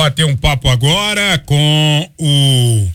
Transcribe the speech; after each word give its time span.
Bater 0.00 0.24
um 0.24 0.34
papo 0.34 0.66
agora 0.70 1.36
com 1.44 2.10
o 2.18 2.88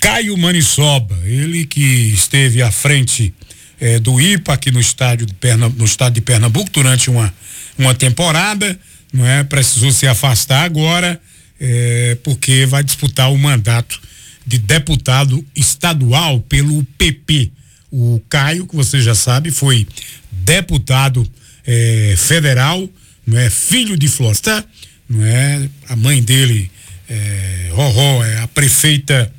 Caio 0.00 0.36
Manisoba, 0.36 1.16
ele 1.24 1.64
que 1.64 1.80
esteve 1.80 2.60
à 2.60 2.72
frente 2.72 3.32
eh, 3.80 4.00
do 4.00 4.20
IPA 4.20 4.54
aqui 4.54 4.72
no 4.72 4.80
estádio 4.80 5.26
de 5.26 5.34
no 5.76 5.84
estado 5.84 6.14
de 6.14 6.20
Pernambuco 6.20 6.70
durante 6.72 7.08
uma, 7.08 7.32
uma 7.78 7.94
temporada, 7.94 8.76
não 9.12 9.24
é? 9.24 9.44
Precisou 9.44 9.92
se 9.92 10.08
afastar 10.08 10.64
agora 10.64 11.20
eh, 11.60 12.18
porque 12.24 12.66
vai 12.66 12.82
disputar 12.82 13.32
o 13.32 13.38
mandato 13.38 14.00
de 14.44 14.58
deputado 14.58 15.46
estadual 15.54 16.40
pelo 16.40 16.82
PP. 16.98 17.52
O 17.92 18.20
Caio, 18.28 18.66
que 18.66 18.74
você 18.74 19.00
já 19.00 19.14
sabe, 19.14 19.52
foi 19.52 19.86
deputado 20.32 21.24
eh, 21.64 22.16
federal, 22.18 22.90
não 23.24 23.38
é? 23.38 23.48
Filho 23.48 23.96
de 23.96 24.08
Floresta, 24.08 24.66
não 25.08 25.24
é? 25.24 25.68
A 25.88 25.96
mãe 25.96 26.22
dele, 26.22 26.70
é, 27.08 27.70
Roró, 27.72 28.24
é 28.24 28.40
a 28.40 28.48
prefeita 28.48 29.32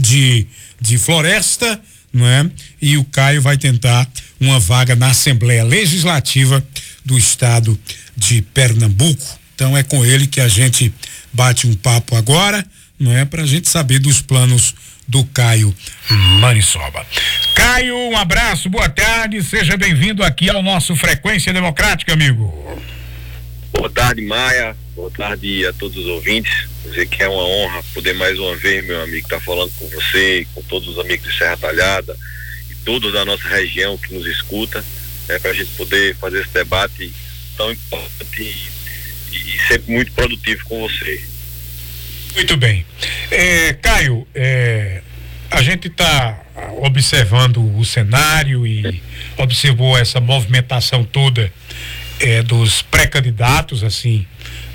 de, 0.00 0.46
de 0.80 0.98
Floresta, 0.98 1.80
não 2.12 2.26
é? 2.26 2.50
E 2.80 2.96
o 2.96 3.04
Caio 3.04 3.40
vai 3.40 3.56
tentar 3.56 4.08
uma 4.40 4.58
vaga 4.58 4.96
na 4.96 5.10
Assembleia 5.10 5.64
Legislativa 5.64 6.64
do 7.04 7.16
Estado 7.16 7.78
de 8.16 8.42
Pernambuco. 8.42 9.38
Então 9.54 9.76
é 9.76 9.82
com 9.82 10.04
ele 10.04 10.26
que 10.26 10.40
a 10.40 10.48
gente 10.48 10.92
bate 11.32 11.66
um 11.66 11.74
papo 11.74 12.16
agora, 12.16 12.64
não 12.98 13.16
é? 13.16 13.24
Para 13.24 13.42
a 13.42 13.46
gente 13.46 13.68
saber 13.68 13.98
dos 13.98 14.20
planos 14.20 14.74
do 15.06 15.24
Caio 15.26 15.74
Manisoba. 16.40 17.06
Caio, 17.54 17.96
um 17.96 18.16
abraço, 18.16 18.68
boa 18.68 18.88
tarde, 18.88 19.42
seja 19.42 19.76
bem-vindo 19.76 20.22
aqui 20.22 20.48
ao 20.48 20.62
nosso 20.62 20.94
Frequência 20.96 21.52
Democrática, 21.52 22.12
amigo. 22.12 22.52
Boa 23.82 23.90
tarde, 23.90 24.22
Maia. 24.22 24.76
Boa 24.94 25.10
tarde 25.10 25.66
a 25.66 25.72
todos 25.72 25.96
os 25.96 26.06
ouvintes. 26.06 26.68
Dizer 26.84 27.04
que 27.08 27.20
é 27.20 27.28
uma 27.28 27.44
honra 27.44 27.82
poder 27.92 28.14
mais 28.14 28.38
uma 28.38 28.54
vez, 28.54 28.86
meu 28.86 29.02
amigo, 29.02 29.26
estar 29.26 29.38
tá 29.38 29.42
falando 29.42 29.72
com 29.72 29.88
você, 29.88 30.46
com 30.54 30.62
todos 30.62 30.86
os 30.86 31.00
amigos 31.00 31.28
de 31.28 31.36
Serra 31.36 31.56
Talhada 31.56 32.16
e 32.70 32.76
todos 32.84 33.12
da 33.12 33.24
nossa 33.24 33.48
região 33.48 33.98
que 33.98 34.14
nos 34.14 34.24
escuta, 34.24 34.84
né, 35.28 35.36
para 35.40 35.50
a 35.50 35.52
gente 35.52 35.70
poder 35.70 36.14
fazer 36.14 36.42
esse 36.42 36.50
debate 36.50 37.12
tão 37.56 37.72
importante 37.72 38.70
e, 39.32 39.36
e 39.36 39.66
sempre 39.66 39.92
muito 39.92 40.12
produtivo 40.12 40.64
com 40.66 40.80
você. 40.82 41.20
Muito 42.36 42.56
bem. 42.56 42.86
É, 43.32 43.72
Caio, 43.72 44.24
é, 44.32 45.02
a 45.50 45.60
gente 45.60 45.88
está 45.88 46.40
observando 46.78 47.76
o 47.76 47.84
cenário 47.84 48.64
e 48.64 49.02
observou 49.36 49.98
essa 49.98 50.20
movimentação 50.20 51.02
toda 51.02 51.52
é, 52.22 52.42
dos 52.42 52.82
pré-candidatos, 52.82 53.82
assim, 53.82 54.24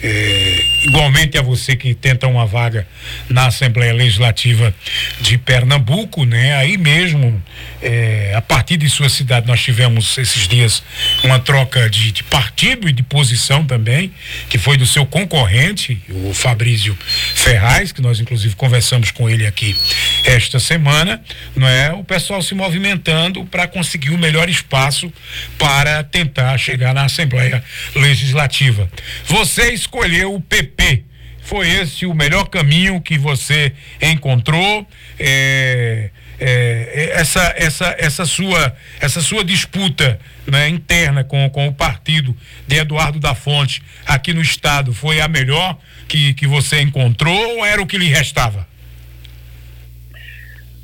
é, 0.02 0.66
igualmente 0.84 1.38
a 1.38 1.42
você 1.42 1.76
que 1.76 1.94
tenta 1.94 2.28
uma 2.28 2.46
vaga 2.46 2.88
na 3.30 3.48
Assembleia 3.48 3.94
Legislativa 3.94 4.74
de 5.20 5.38
Pernambuco, 5.38 6.24
né? 6.24 6.56
Aí 6.56 6.78
mesmo, 6.78 7.42
é, 7.82 8.34
a 8.36 8.42
partir 8.42 8.78
de 8.78 8.90
sua 8.90 9.10
cidade, 9.10 9.48
nós 9.48 9.62
tivemos 9.62 10.18
esses 10.18 10.48
dias 10.48 10.84
uma 11.24 11.40
troca 11.40 11.90
de, 11.90 12.12
de, 12.12 12.24
partido 12.24 12.88
e 12.88 12.94
de 12.94 13.02
posição 13.02 13.66
também, 13.66 14.12
que 14.50 14.58
foi 14.58 14.78
do 14.78 14.86
seu 14.86 15.06
concorrente, 15.06 16.00
o 16.10 16.34
Fabrício 16.34 16.98
Ferraz, 17.36 17.92
que 17.92 18.02
nós 18.02 18.20
inclusive 18.20 18.56
conversamos 18.56 19.12
com 19.12 19.30
ele 19.30 19.48
aqui 19.48 19.76
esta 20.24 20.60
semana, 20.60 21.22
não 21.56 21.68
é? 21.68 21.92
O 21.92 22.04
pessoal 22.04 22.42
se 22.42 22.54
movimentando 22.54 23.46
para 23.46 23.68
conseguir 23.68 24.12
o 24.12 24.18
melhor 24.18 24.48
espaço 24.48 25.12
para 25.58 26.04
tentar 26.04 26.58
chegar 26.58 26.94
na 26.94 27.06
Assembleia 27.06 27.64
Legislativa. 27.96 28.90
Vocês 29.26 29.87
escolheu 29.88 30.36
o 30.36 30.42
PP. 30.42 31.04
Foi 31.42 31.70
esse 31.70 32.06
o 32.06 32.14
melhor 32.14 32.50
caminho 32.50 33.00
que 33.00 33.18
você 33.18 33.74
encontrou? 34.02 34.86
É, 35.18 36.10
é, 36.40 37.12
essa, 37.14 37.54
essa, 37.56 37.96
essa, 37.98 38.26
sua, 38.26 38.76
essa 39.00 39.22
sua 39.22 39.46
disputa 39.46 40.20
né, 40.46 40.68
interna 40.68 41.24
com, 41.24 41.50
com 41.50 41.68
o 41.68 41.74
partido 41.74 42.36
de 42.68 42.76
Eduardo 42.76 43.20
da 43.20 43.34
Fonte 43.34 43.82
aqui 44.06 44.34
no 44.34 44.42
estado 44.42 44.94
foi 44.94 45.22
a 45.22 45.28
melhor 45.28 45.80
que, 46.08 46.34
que 46.34 46.46
você 46.46 46.82
encontrou 46.82 47.58
ou 47.58 47.66
era 47.66 47.82
o 47.82 47.88
que 47.88 47.98
lhe 47.98 48.08
restava? 48.08 48.68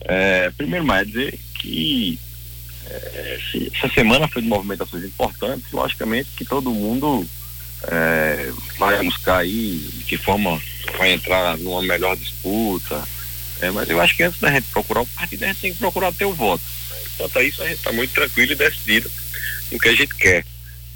É, 0.06 0.50
primeiro, 0.57 0.85
mais 0.85 1.07
dizer 1.07 1.38
que 1.59 2.17
é, 2.89 3.39
essa 3.75 3.94
semana 3.94 4.27
foi 4.27 4.41
de 4.41 4.47
movimentações 4.47 5.03
importantes, 5.03 5.72
logicamente 5.72 6.29
que 6.38 6.45
todo 6.45 6.72
mundo 6.72 7.25
é, 7.83 8.51
vai 8.77 9.03
buscar 9.03 9.39
aí 9.39 9.77
de 9.94 10.03
que 10.03 10.17
forma 10.17 10.61
vai 10.97 11.11
entrar 11.11 11.57
numa 11.57 11.81
melhor 11.81 12.16
disputa. 12.16 13.03
É, 13.61 13.71
mas 13.71 13.89
eu 13.89 13.99
acho 14.01 14.16
que 14.16 14.23
antes 14.23 14.39
da 14.39 14.51
gente 14.51 14.67
procurar 14.71 15.01
o 15.01 15.07
partido, 15.07 15.44
a 15.44 15.47
gente 15.47 15.61
tem 15.61 15.73
que 15.73 15.79
procurar 15.79 16.11
ter 16.11 16.25
o 16.25 16.33
voto. 16.33 16.63
Quanto 17.17 17.39
a 17.39 17.44
isso, 17.44 17.61
a 17.61 17.67
gente 17.67 17.77
está 17.77 17.91
muito 17.91 18.13
tranquilo 18.13 18.51
e 18.51 18.55
decidido 18.55 19.09
no 19.71 19.79
que 19.79 19.89
a 19.89 19.95
gente 19.95 20.16
quer. 20.16 20.45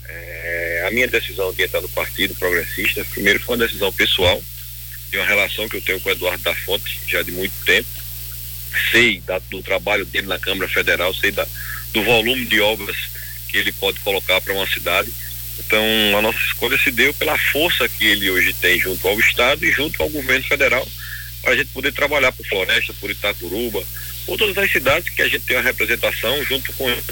É, 0.08 0.86
a 0.88 0.92
minha 0.92 1.08
decisão 1.08 1.54
de 1.54 1.64
entrar 1.64 1.82
no 1.82 1.90
Partido 1.90 2.36
Progressista, 2.36 3.06
primeiro 3.06 3.40
foi 3.40 3.56
uma 3.56 3.66
decisão 3.66 3.92
pessoal, 3.94 4.42
de 5.10 5.18
uma 5.18 5.26
relação 5.26 5.68
que 5.70 5.78
eu 5.78 5.82
tenho 5.82 6.00
com 6.02 6.10
o 6.10 6.12
Eduardo 6.12 6.44
da 6.44 6.56
Fonte 6.56 7.00
já 7.08 7.22
de 7.22 7.32
muito 7.32 7.54
tempo. 7.66 7.88
Sei 8.92 9.22
da, 9.22 9.40
do 9.40 9.62
trabalho 9.62 10.06
dele 10.06 10.28
na 10.28 10.40
Câmara 10.40 10.70
Federal, 10.70 11.14
sei 11.14 11.32
da, 11.32 11.48
do 11.94 12.04
volume 12.04 12.46
de 12.46 12.60
obras 12.60 12.98
que 13.48 13.58
ele 13.58 13.72
pode 13.72 14.00
colocar 14.02 14.42
para 14.42 14.54
uma 14.54 14.68
cidade 14.68 15.12
então, 15.60 15.84
a 16.18 16.22
nossa 16.22 16.40
escolha 16.40 16.78
se 16.78 16.92
deu 16.92 17.14
pela 17.14 17.38
força 17.38 17.90
que 17.90 18.06
ele 18.06 18.30
hoje 18.30 18.54
tem 18.54 18.80
junto 18.80 19.08
ao 19.08 19.20
Estado 19.20 19.66
e 19.66 19.72
junto 19.72 20.02
ao 20.02 20.10
governo 20.10 20.46
federal, 20.46 20.88
para 21.42 21.54
a 21.54 21.56
gente 21.56 21.70
poder 21.70 21.94
trabalhar 21.94 22.32
por 22.32 22.46
Floresta, 22.46 22.94
por 23.00 23.10
Itacuruba, 23.10 23.84
por 24.26 24.38
todas 24.38 24.58
as 24.58 24.72
cidades 24.72 25.10
que 25.14 25.22
a 25.22 25.28
gente 25.28 25.46
tem 25.46 25.56
uma 25.56 25.64
representação 25.64 26.44
junto 26.46 26.72
com 26.74 26.90
ele 26.90 27.04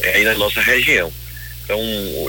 é, 0.00 0.16
aí 0.16 0.24
na 0.24 0.34
nossa 0.34 0.60
região. 0.60 1.12
Então, 1.64 1.80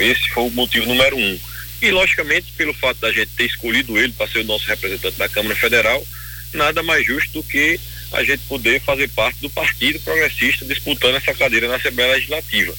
esse 0.01 0.29
foi 0.29 0.43
o 0.43 0.51
motivo 0.51 0.85
número 0.85 1.17
um. 1.17 1.39
E, 1.81 1.89
logicamente, 1.91 2.51
pelo 2.55 2.73
fato 2.73 2.99
da 2.99 3.11
gente 3.11 3.31
ter 3.35 3.45
escolhido 3.45 3.97
ele 3.97 4.13
para 4.13 4.27
ser 4.27 4.39
o 4.39 4.43
nosso 4.43 4.67
representante 4.67 5.17
da 5.17 5.27
Câmara 5.27 5.55
Federal, 5.55 6.05
nada 6.53 6.83
mais 6.83 7.05
justo 7.05 7.31
do 7.33 7.43
que 7.43 7.79
a 8.11 8.23
gente 8.23 8.43
poder 8.43 8.81
fazer 8.81 9.07
parte 9.09 9.39
do 9.39 9.49
Partido 9.49 9.99
Progressista 10.01 10.65
disputando 10.65 11.15
essa 11.15 11.33
cadeira 11.33 11.67
na 11.67 11.75
Assembleia 11.75 12.13
Legislativa. 12.13 12.75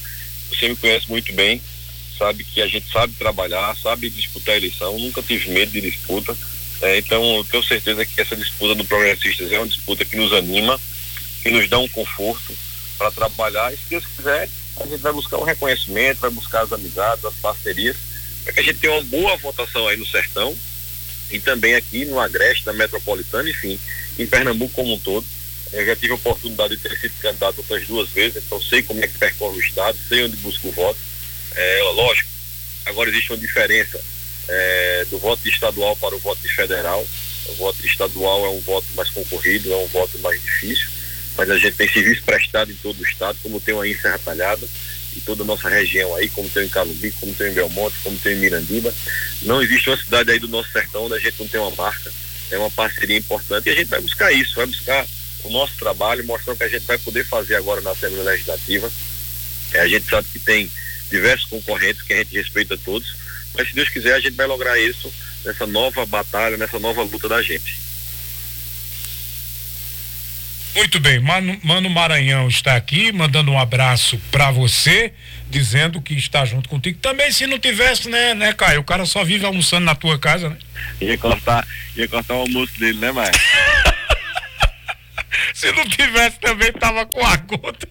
Você 0.50 0.68
me 0.68 0.76
conhece 0.76 1.08
muito 1.08 1.32
bem, 1.32 1.60
sabe 2.22 2.44
que 2.44 2.62
a 2.62 2.68
gente 2.68 2.90
sabe 2.92 3.14
trabalhar, 3.14 3.76
sabe 3.76 4.08
disputar 4.08 4.54
a 4.54 4.58
eleição, 4.58 4.96
nunca 4.96 5.20
tive 5.20 5.50
medo 5.50 5.72
de 5.72 5.80
disputa. 5.80 6.36
É, 6.80 6.98
então, 6.98 7.36
eu 7.36 7.44
tenho 7.44 7.64
certeza 7.64 8.06
que 8.06 8.20
essa 8.20 8.36
disputa 8.36 8.76
do 8.76 8.84
Progressistas 8.84 9.50
é 9.50 9.58
uma 9.58 9.66
disputa 9.66 10.04
que 10.04 10.16
nos 10.16 10.32
anima, 10.32 10.80
que 11.42 11.50
nos 11.50 11.68
dá 11.68 11.80
um 11.80 11.88
conforto 11.88 12.54
para 12.96 13.10
trabalhar. 13.10 13.72
E 13.72 13.76
se 13.76 13.82
Deus 13.90 14.04
quiser, 14.06 14.48
a 14.78 14.86
gente 14.86 15.00
vai 15.00 15.12
buscar 15.12 15.38
o 15.38 15.44
reconhecimento, 15.44 16.20
vai 16.20 16.30
buscar 16.30 16.62
as 16.62 16.72
amizades, 16.72 17.24
as 17.24 17.34
parcerias, 17.34 17.96
para 18.44 18.52
que 18.52 18.60
a 18.60 18.62
gente 18.62 18.78
tenha 18.78 18.92
uma 18.92 19.02
boa 19.02 19.36
votação 19.38 19.88
aí 19.88 19.96
no 19.96 20.06
Sertão 20.06 20.56
e 21.28 21.40
também 21.40 21.74
aqui 21.74 22.04
no 22.04 22.20
Agreste, 22.20 22.66
na 22.66 22.72
Metropolitana, 22.72 23.50
enfim, 23.50 23.80
em 24.16 24.26
Pernambuco 24.26 24.74
como 24.74 24.94
um 24.94 24.98
todo. 24.98 25.26
Eu 25.72 25.86
já 25.86 25.96
tive 25.96 26.12
a 26.12 26.16
oportunidade 26.16 26.76
de 26.76 26.82
ter 26.82 26.96
sido 27.00 27.14
candidato 27.20 27.58
outras 27.58 27.84
duas 27.86 28.10
vezes, 28.10 28.44
então 28.44 28.60
sei 28.60 28.82
como 28.82 29.02
é 29.02 29.08
que 29.08 29.18
percorre 29.18 29.56
o 29.56 29.60
Estado, 29.60 29.98
sei 30.08 30.24
onde 30.24 30.36
busco 30.36 30.68
o 30.68 30.72
voto 30.72 31.11
é, 31.56 31.82
lógico, 31.94 32.28
agora 32.86 33.10
existe 33.10 33.30
uma 33.30 33.38
diferença 33.38 34.00
é, 34.48 35.06
do 35.10 35.18
voto 35.18 35.46
estadual 35.48 35.96
para 35.96 36.14
o 36.14 36.18
voto 36.18 36.40
federal. 36.48 37.06
O 37.48 37.54
voto 37.54 37.84
estadual 37.84 38.46
é 38.46 38.50
um 38.50 38.60
voto 38.60 38.86
mais 38.94 39.10
concorrido, 39.10 39.72
é 39.72 39.76
um 39.76 39.86
voto 39.88 40.18
mais 40.18 40.40
difícil, 40.40 40.88
mas 41.36 41.50
a 41.50 41.58
gente 41.58 41.76
tem 41.76 41.92
serviço 41.92 42.22
prestado 42.22 42.70
em 42.70 42.76
todo 42.76 43.00
o 43.00 43.04
estado, 43.04 43.38
como 43.42 43.60
tem 43.60 43.78
aí 43.80 43.92
em 43.92 43.98
Serra 43.98 44.18
Talhada, 44.18 44.66
e 45.16 45.20
toda 45.20 45.42
a 45.42 45.46
nossa 45.46 45.68
região 45.68 46.14
aí, 46.14 46.28
como 46.28 46.48
tem 46.48 46.64
em 46.64 46.68
Calubi, 46.68 47.10
como 47.12 47.34
tem 47.34 47.48
em 47.48 47.54
Belmonte, 47.54 47.96
como 48.02 48.18
tem 48.18 48.34
em 48.34 48.40
Mirandiba. 48.40 48.94
Não 49.42 49.62
existe 49.62 49.90
uma 49.90 49.96
cidade 49.96 50.30
aí 50.30 50.38
do 50.38 50.48
nosso 50.48 50.70
sertão 50.70 51.04
onde 51.04 51.14
a 51.14 51.18
gente 51.18 51.38
não 51.38 51.48
tem 51.48 51.60
uma 51.60 51.70
marca, 51.72 52.12
é 52.50 52.58
uma 52.58 52.70
parceria 52.70 53.18
importante 53.18 53.66
e 53.66 53.72
a 53.72 53.74
gente 53.74 53.88
vai 53.88 54.00
buscar 54.00 54.32
isso, 54.32 54.54
vai 54.54 54.66
buscar 54.66 55.06
o 55.44 55.50
nosso 55.50 55.74
trabalho, 55.76 56.24
mostrar 56.24 56.54
o 56.54 56.56
que 56.56 56.64
a 56.64 56.68
gente 56.68 56.86
vai 56.86 56.98
poder 56.98 57.26
fazer 57.26 57.56
agora 57.56 57.80
na 57.80 57.90
Assembleia 57.90 58.30
Legislativa. 58.30 58.90
É, 59.74 59.80
a 59.80 59.88
gente 59.88 60.08
sabe 60.08 60.28
que 60.32 60.38
tem 60.38 60.70
diversos 61.12 61.46
concorrentes 61.48 62.02
que 62.02 62.12
a 62.12 62.16
gente 62.16 62.34
respeita 62.34 62.76
todos, 62.76 63.14
mas 63.54 63.68
se 63.68 63.74
Deus 63.74 63.88
quiser 63.88 64.14
a 64.14 64.20
gente 64.20 64.34
vai 64.34 64.46
lograr 64.46 64.78
isso 64.80 65.12
nessa 65.44 65.66
nova 65.66 66.04
batalha, 66.06 66.56
nessa 66.56 66.78
nova 66.78 67.02
luta 67.02 67.28
da 67.28 67.42
gente. 67.42 67.80
Muito 70.74 70.98
bem, 71.00 71.20
Mano, 71.20 71.60
Mano 71.62 71.90
Maranhão 71.90 72.48
está 72.48 72.76
aqui, 72.76 73.12
mandando 73.12 73.50
um 73.50 73.58
abraço 73.58 74.18
para 74.30 74.50
você, 74.50 75.12
dizendo 75.50 76.00
que 76.00 76.14
está 76.14 76.46
junto 76.46 76.66
contigo. 76.66 76.98
Também 76.98 77.30
se 77.30 77.46
não 77.46 77.58
tivesse, 77.58 78.08
né, 78.08 78.32
né, 78.32 78.54
Caio? 78.54 78.80
O 78.80 78.84
cara 78.84 79.04
só 79.04 79.22
vive 79.22 79.44
almoçando 79.44 79.84
na 79.84 79.94
tua 79.94 80.18
casa, 80.18 80.48
né? 80.48 80.56
Ia 80.98 81.18
cortar, 81.18 81.66
ia 81.94 82.08
cortar 82.08 82.34
o 82.34 82.40
almoço 82.40 82.72
dele, 82.80 82.98
né, 82.98 83.12
Maia? 83.12 83.32
se 85.52 85.70
não 85.72 85.86
tivesse 85.86 86.40
também 86.40 86.72
tava 86.72 87.04
com 87.04 87.22
a 87.22 87.36
conta. 87.36 87.86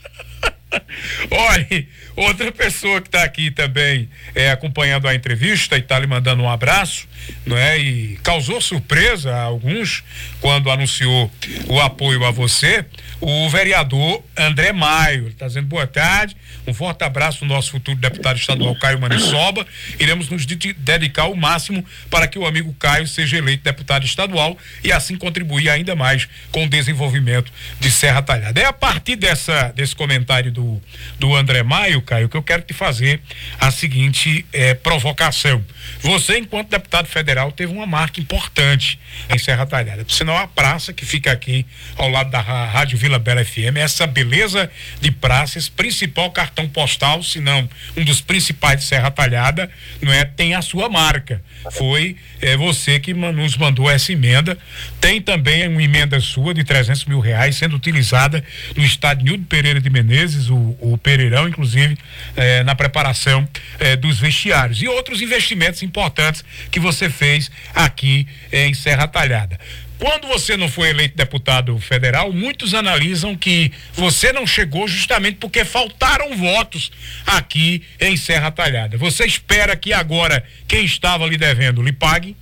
Olha, 1.31 1.87
outra 2.15 2.51
pessoa 2.51 3.01
que 3.01 3.07
está 3.07 3.23
aqui 3.23 3.51
também 3.51 4.09
é, 4.33 4.51
acompanhando 4.51 5.07
a 5.07 5.15
entrevista 5.15 5.75
e 5.77 5.79
está 5.79 5.99
lhe 5.99 6.07
mandando 6.07 6.43
um 6.43 6.49
abraço 6.49 7.07
não 7.45 7.57
é? 7.57 7.77
E 7.77 8.17
causou 8.23 8.61
surpresa 8.61 9.33
a 9.33 9.41
alguns 9.43 10.03
quando 10.39 10.69
anunciou 10.69 11.31
o 11.67 11.79
apoio 11.79 12.23
a 12.25 12.31
você, 12.31 12.85
o 13.19 13.49
vereador 13.49 14.23
André 14.37 14.71
Maio. 14.71 15.23
Ele 15.23 15.29
está 15.29 15.47
dizendo 15.47 15.67
boa 15.67 15.87
tarde, 15.87 16.35
um 16.67 16.73
forte 16.73 17.03
abraço 17.03 17.43
ao 17.43 17.47
nosso 17.47 17.71
futuro 17.71 17.97
deputado 17.97 18.37
estadual 18.37 18.75
Caio 18.75 18.99
Manisoba. 18.99 19.65
Iremos 19.99 20.29
nos 20.29 20.45
dedicar 20.45 21.25
o 21.25 21.35
máximo 21.35 21.83
para 22.09 22.27
que 22.27 22.37
o 22.37 22.45
amigo 22.45 22.73
Caio 22.79 23.07
seja 23.07 23.37
eleito 23.37 23.63
deputado 23.63 24.05
estadual 24.05 24.57
e 24.83 24.91
assim 24.91 25.15
contribuir 25.15 25.69
ainda 25.69 25.95
mais 25.95 26.27
com 26.51 26.65
o 26.65 26.69
desenvolvimento 26.69 27.51
de 27.79 27.91
Serra 27.91 28.21
Talhada. 28.21 28.59
É 28.59 28.65
a 28.65 28.73
partir 28.73 29.15
dessa, 29.15 29.71
desse 29.75 29.95
comentário 29.95 30.51
do, 30.51 30.81
do 31.19 31.35
André 31.35 31.63
Maio, 31.63 32.01
Caio, 32.01 32.29
que 32.29 32.37
eu 32.37 32.43
quero 32.43 32.61
te 32.61 32.73
fazer 32.73 33.21
a 33.59 33.71
seguinte 33.71 34.45
eh, 34.53 34.73
provocação. 34.73 35.63
Você, 36.01 36.37
enquanto 36.37 36.69
deputado 36.69 37.07
federal, 37.11 37.51
teve 37.51 37.71
uma 37.71 37.85
marca 37.85 38.19
importante 38.19 38.99
em 39.29 39.37
Serra 39.37 39.65
Talhada. 39.65 40.03
Por 40.05 40.13
sinal, 40.13 40.37
a 40.37 40.47
praça 40.47 40.93
que 40.93 41.05
fica 41.05 41.31
aqui 41.31 41.65
ao 41.95 42.09
lado 42.09 42.29
da 42.29 42.39
Rádio 42.41 42.97
Vila 42.97 43.19
Bela 43.19 43.43
FM, 43.43 43.77
essa 43.77 44.07
beleza 44.07 44.69
de 44.99 45.11
praças, 45.11 45.69
principal 45.69 46.31
cartão 46.31 46.67
postal, 46.67 47.23
se 47.23 47.39
não 47.39 47.67
um 47.95 48.03
dos 48.03 48.21
principais 48.21 48.79
de 48.79 48.85
Serra 48.85 49.11
Talhada, 49.11 49.69
não 50.01 50.11
é? 50.11 50.25
Tem 50.25 50.55
a 50.55 50.61
sua 50.61 50.89
marca. 50.89 51.41
Foi 51.71 52.15
é, 52.41 52.57
você 52.57 52.99
que 52.99 53.13
nos 53.13 53.55
mandou 53.57 53.89
essa 53.89 54.11
emenda. 54.11 54.57
Tem 54.99 55.21
também 55.21 55.67
uma 55.67 55.81
emenda 55.81 56.19
sua 56.19 56.53
de 56.53 56.63
300 56.63 57.05
mil 57.05 57.19
reais 57.19 57.55
sendo 57.55 57.75
utilizada 57.75 58.43
no 58.75 58.83
estádio 58.83 59.25
Nildo 59.25 59.45
Pereira 59.45 59.79
de 59.79 59.89
Menezes, 59.89 60.49
o, 60.49 60.75
o 60.79 60.97
Pereirão, 60.97 61.47
inclusive, 61.47 61.97
é, 62.35 62.63
na 62.63 62.73
preparação 62.73 63.47
é, 63.79 63.95
dos 63.95 64.19
vestiários. 64.19 64.81
E 64.81 64.87
outros 64.87 65.21
investimentos 65.21 65.83
importantes 65.83 66.43
que 66.71 66.79
você 66.79 67.00
fez 67.09 67.51
aqui 67.73 68.27
em 68.51 68.73
Serra 68.73 69.07
Talhada. 69.07 69.59
Quando 70.01 70.27
você 70.27 70.57
não 70.57 70.67
foi 70.67 70.89
eleito 70.89 71.15
deputado 71.15 71.77
federal, 71.77 72.33
muitos 72.33 72.73
analisam 72.73 73.37
que 73.37 73.71
você 73.93 74.33
não 74.33 74.47
chegou 74.47 74.87
justamente 74.87 75.35
porque 75.35 75.63
faltaram 75.63 76.35
votos 76.35 76.91
aqui 77.23 77.83
em 77.99 78.17
Serra 78.17 78.49
Talhada. 78.49 78.97
Você 78.97 79.25
espera 79.25 79.75
que 79.75 79.93
agora 79.93 80.43
quem 80.67 80.83
estava 80.85 81.27
lhe 81.27 81.37
devendo 81.37 81.83
lhe 81.83 81.93
pague? 81.93 82.35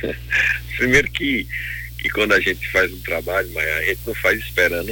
Primeiro 0.78 1.10
que, 1.10 1.46
que 1.98 2.08
quando 2.08 2.32
a 2.32 2.40
gente 2.40 2.66
faz 2.70 2.90
um 2.90 3.00
trabalho, 3.00 3.50
mas 3.52 3.68
a 3.68 3.82
gente 3.82 4.00
não 4.06 4.14
faz 4.14 4.40
esperando 4.40 4.90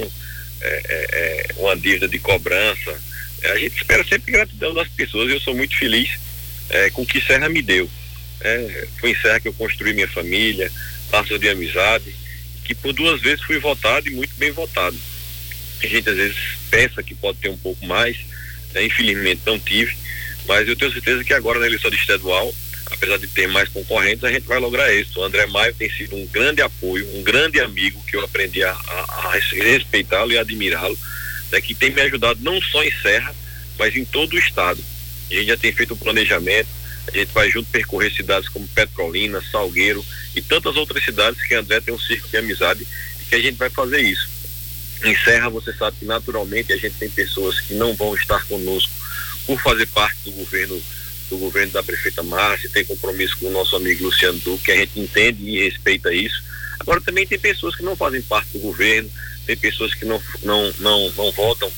é, 0.61 0.67
é, 0.67 1.07
é, 1.11 1.45
uma 1.57 1.75
dívida 1.75 2.07
de 2.07 2.19
cobrança. 2.19 3.01
A 3.45 3.57
gente 3.57 3.77
espera 3.77 4.03
sempre 4.05 4.31
gratidão 4.31 4.75
das 4.75 4.87
pessoas. 4.89 5.31
Eu 5.31 5.39
sou 5.39 5.55
muito 5.55 5.75
feliz 5.75 6.19
é, 6.69 6.91
com 6.91 7.01
o 7.01 7.05
que 7.05 7.19
Serra 7.19 7.49
me 7.49 7.63
deu. 7.63 7.89
É, 8.41 8.87
foi 8.99 9.11
em 9.11 9.15
Serra 9.15 9.39
que 9.39 9.47
eu 9.47 9.53
construí 9.53 9.93
minha 9.93 10.07
família 10.07 10.71
laços 11.11 11.39
de 11.39 11.49
amizade, 11.49 12.15
que 12.63 12.75
por 12.75 12.93
duas 12.93 13.21
vezes 13.21 13.43
fui 13.43 13.59
votado 13.59 14.07
e 14.07 14.11
muito 14.11 14.33
bem 14.35 14.51
votado. 14.51 14.97
A 15.81 15.87
gente 15.87 16.09
às 16.09 16.15
vezes 16.15 16.37
pensa 16.69 17.01
que 17.01 17.15
pode 17.15 17.39
ter 17.39 17.49
um 17.49 17.57
pouco 17.57 17.85
mais, 17.85 18.17
né? 18.73 18.83
infelizmente 18.83 19.41
não 19.45 19.59
tive, 19.59 19.95
mas 20.47 20.67
eu 20.67 20.75
tenho 20.75 20.91
certeza 20.91 21.23
que 21.23 21.33
agora 21.33 21.59
na 21.59 21.67
eleição 21.67 21.89
de 21.89 21.97
estadual, 21.97 22.53
apesar 22.87 23.17
de 23.17 23.27
ter 23.27 23.47
mais 23.47 23.69
concorrentes, 23.69 24.23
a 24.23 24.31
gente 24.31 24.47
vai 24.47 24.59
lograr 24.59 24.93
isso. 24.93 25.19
O 25.19 25.23
André 25.23 25.45
Maio 25.47 25.73
tem 25.73 25.89
sido 25.89 26.15
um 26.15 26.25
grande 26.27 26.61
apoio, 26.61 27.07
um 27.17 27.23
grande 27.23 27.59
amigo 27.59 28.03
que 28.07 28.15
eu 28.15 28.23
aprendi 28.23 28.63
a, 28.63 28.71
a, 28.71 29.29
a 29.29 29.33
respeitá-lo 29.33 30.31
e 30.31 30.37
admirá-lo, 30.37 30.97
né? 31.51 31.61
que 31.61 31.73
tem 31.73 31.91
me 31.91 32.01
ajudado 32.01 32.39
não 32.41 32.61
só 32.61 32.83
em 32.83 32.91
Serra, 33.01 33.33
mas 33.77 33.95
em 33.95 34.05
todo 34.05 34.33
o 34.33 34.39
estado. 34.39 34.83
A 35.29 35.33
gente 35.33 35.47
já 35.47 35.57
tem 35.57 35.71
feito 35.71 35.93
um 35.93 35.97
planejamento, 35.97 36.67
a 37.13 37.17
gente 37.17 37.31
vai 37.33 37.49
junto 37.49 37.69
percorrer 37.69 38.11
cidades 38.11 38.49
como 38.49 38.67
Petrolina, 38.67 39.41
Salgueiro, 39.51 40.03
e 40.35 40.41
tantas 40.41 40.75
outras 40.75 41.03
cidades 41.03 41.41
que 41.41 41.55
André 41.55 41.81
tem 41.81 41.93
um 41.93 41.99
círculo 41.99 42.29
de 42.29 42.37
amizade 42.37 42.87
e 43.19 43.25
que 43.25 43.35
a 43.35 43.41
gente 43.41 43.55
vai 43.55 43.69
fazer 43.69 44.01
isso. 44.01 44.27
Em 45.03 45.15
Serra, 45.23 45.49
você 45.49 45.73
sabe 45.73 45.97
que 45.99 46.05
naturalmente 46.05 46.73
a 46.73 46.77
gente 46.77 46.95
tem 46.95 47.09
pessoas 47.09 47.59
que 47.59 47.73
não 47.73 47.93
vão 47.95 48.13
estar 48.15 48.43
conosco 48.45 48.91
por 49.45 49.59
fazer 49.61 49.87
parte 49.87 50.17
do 50.25 50.31
governo 50.31 50.81
do 51.29 51.37
governo 51.37 51.71
da 51.71 51.83
prefeita 51.83 52.23
Márcia, 52.23 52.71
tem 52.73 52.83
compromisso 52.83 53.37
com 53.37 53.47
o 53.47 53.51
nosso 53.51 53.75
amigo 53.75 54.05
Luciano 54.05 54.39
Duque, 54.39 54.65
que 54.65 54.71
a 54.71 54.77
gente 54.77 54.99
entende 54.99 55.47
e 55.47 55.63
respeita 55.63 56.11
isso. 56.11 56.43
Agora 56.79 56.99
também 57.01 57.27
tem 57.27 57.37
pessoas 57.37 57.75
que 57.75 57.83
não 57.83 57.95
fazem 57.95 58.19
parte 58.23 58.49
do 58.53 58.59
governo, 58.59 59.07
tem 59.45 59.55
pessoas 59.55 59.93
que 59.93 60.05
não 60.05 60.19
não 60.41 60.73
não, 60.79 61.11
não 61.11 61.31
votam 61.31 61.71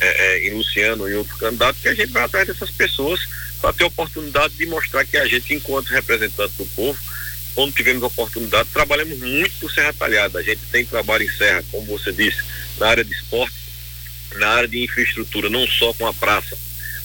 é, 0.00 0.06
é, 0.06 0.48
em 0.48 0.54
Luciano 0.54 1.08
em 1.08 1.14
outro 1.14 1.36
candidato, 1.36 1.78
que 1.80 1.88
a 1.88 1.94
gente 1.94 2.12
vai 2.12 2.24
atrás 2.24 2.46
dessas 2.46 2.70
pessoas 2.70 3.20
para 3.64 3.72
ter 3.72 3.84
a 3.84 3.86
oportunidade 3.86 4.52
de 4.58 4.66
mostrar 4.66 5.06
que 5.06 5.16
a 5.16 5.26
gente, 5.26 5.54
enquanto 5.54 5.86
representante 5.86 6.52
do 6.58 6.66
povo, 6.66 6.98
quando 7.54 7.72
tivemos 7.72 8.02
oportunidade, 8.02 8.68
trabalhamos 8.70 9.18
muito 9.20 9.54
por 9.58 9.72
Serra 9.72 9.94
Talhada. 9.94 10.38
A 10.38 10.42
gente 10.42 10.60
tem 10.70 10.84
trabalho 10.84 11.24
em 11.24 11.30
Serra, 11.30 11.64
como 11.70 11.86
você 11.86 12.12
disse, 12.12 12.42
na 12.76 12.88
área 12.88 13.02
de 13.02 13.14
esporte, 13.14 13.54
na 14.34 14.48
área 14.48 14.68
de 14.68 14.84
infraestrutura, 14.84 15.48
não 15.48 15.66
só 15.66 15.94
com 15.94 16.06
a 16.06 16.12
praça, 16.12 16.58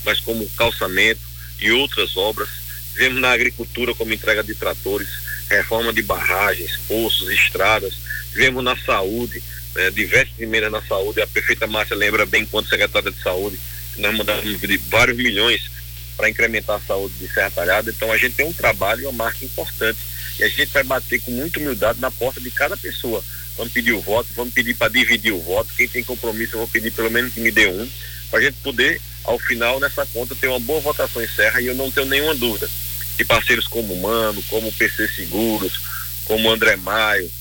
mas 0.03 0.19
como 0.19 0.49
calçamento 0.57 1.21
e 1.61 1.71
outras 1.71 2.17
obras. 2.17 2.49
Vemos 2.93 3.21
na 3.21 3.31
agricultura 3.31 3.95
como 3.95 4.13
entrega 4.13 4.43
de 4.43 4.53
tratores, 4.53 5.07
reforma 5.49 5.93
de 5.93 6.01
barragens, 6.01 6.75
poços, 6.89 7.29
estradas. 7.29 7.93
Vemos 8.33 8.61
na 8.61 8.75
saúde, 8.75 9.41
né, 9.75 9.91
diversas 9.91 10.37
emendas 10.37 10.73
na 10.73 10.81
saúde. 10.81 11.21
A 11.21 11.27
prefeita 11.27 11.67
Márcia 11.67 11.95
lembra 11.95 12.25
bem 12.25 12.45
quanto 12.45 12.67
secretária 12.67 13.11
de 13.11 13.21
saúde, 13.21 13.57
nós 13.95 14.13
mandamos 14.13 14.59
vários 14.89 15.15
milhões 15.15 15.78
para 16.19 16.29
incrementar 16.29 16.75
a 16.75 16.81
saúde 16.81 17.13
de 17.17 17.33
Serra 17.33 17.49
Talhada. 17.49 17.89
Então 17.89 18.11
a 18.11 18.17
gente 18.17 18.35
tem 18.35 18.45
um 18.45 18.51
trabalho 18.51 19.03
e 19.03 19.05
uma 19.05 19.13
marca 19.13 19.45
importante 19.45 19.97
e 20.37 20.43
a 20.43 20.49
gente 20.49 20.67
vai 20.67 20.83
bater 20.83 21.21
com 21.21 21.31
muita 21.31 21.59
humildade 21.59 22.01
na 22.01 22.11
porta 22.11 22.41
de 22.41 22.51
cada 22.51 22.75
pessoa. 22.75 23.23
Vamos 23.55 23.71
pedir 23.71 23.93
o 23.93 24.01
voto, 24.01 24.27
vamos 24.35 24.53
pedir 24.53 24.75
para 24.75 24.91
dividir 24.91 25.31
o 25.31 25.39
voto. 25.39 25.73
Quem 25.77 25.87
tem 25.87 26.03
compromisso, 26.03 26.55
eu 26.55 26.59
vou 26.59 26.67
pedir 26.67 26.91
pelo 26.91 27.09
menos 27.09 27.33
que 27.33 27.39
me 27.39 27.51
dê 27.51 27.67
um, 27.67 27.89
para 28.29 28.39
a 28.39 28.41
gente 28.41 28.57
poder, 28.57 29.01
ao 29.23 29.39
final, 29.39 29.79
nessa 29.79 30.05
conta, 30.07 30.35
ter 30.35 30.47
uma 30.47 30.59
boa 30.59 30.81
votação 30.81 31.23
em 31.23 31.27
Serra. 31.27 31.61
E 31.61 31.67
eu 31.67 31.75
não 31.75 31.89
tenho 31.89 32.05
nenhuma 32.05 32.35
dúvida 32.35 32.69
que 33.15 33.23
parceiros 33.23 33.67
como 33.67 33.95
Mano, 33.95 34.43
como 34.43 34.71
PC 34.73 35.07
Seguros, 35.07 35.79
como 36.25 36.51
André 36.51 36.75
Maio, 36.75 37.31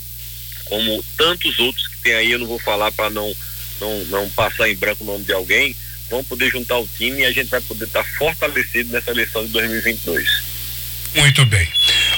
como 0.67 1.05
tantos 1.17 1.59
outros 1.59 1.89
que 1.89 1.99
tem 1.99 2.15
aí, 2.15 2.31
eu 2.31 2.39
não 2.39 2.47
vou 2.47 2.59
falar 2.61 2.93
para 2.93 3.11
não, 3.11 3.33
não, 3.81 4.05
não 4.07 4.31
passar 4.31 4.69
em 4.69 4.77
branco 4.77 5.03
o 5.03 5.07
nome 5.07 5.25
de 5.25 5.33
alguém, 5.33 5.75
vão 6.09 6.25
poder 6.25 6.51
juntar 6.51 6.79
o 6.79 6.87
time 6.87 7.21
e 7.21 7.25
a 7.25 7.33
gente 7.33 7.49
vai 7.49 7.61
poder 7.61 7.85
estar 7.85 8.03
tá 8.03 8.09
fortalecido 8.19 8.93
nessa 8.93 9.11
eleição 9.11 9.45
de 9.45 9.53
2022. 9.53 10.59
Muito 11.15 11.47
bem. 11.47 11.67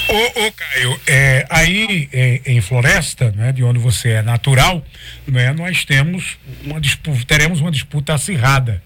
Ô, 0.09 0.47
ô 0.47 0.51
Caio, 0.51 1.01
é, 1.07 1.45
aí 1.49 2.09
é, 2.11 2.41
em 2.45 2.59
Floresta, 2.59 3.31
né, 3.31 3.51
de 3.51 3.63
onde 3.63 3.79
você 3.79 4.09
é 4.09 4.21
natural, 4.21 4.85
né, 5.25 5.53
nós 5.53 5.85
temos 5.85 6.37
uma 6.63 6.81
disputa, 6.81 7.25
teremos 7.25 7.61
uma 7.61 7.71
disputa 7.71 8.13
acirrada. 8.13 8.83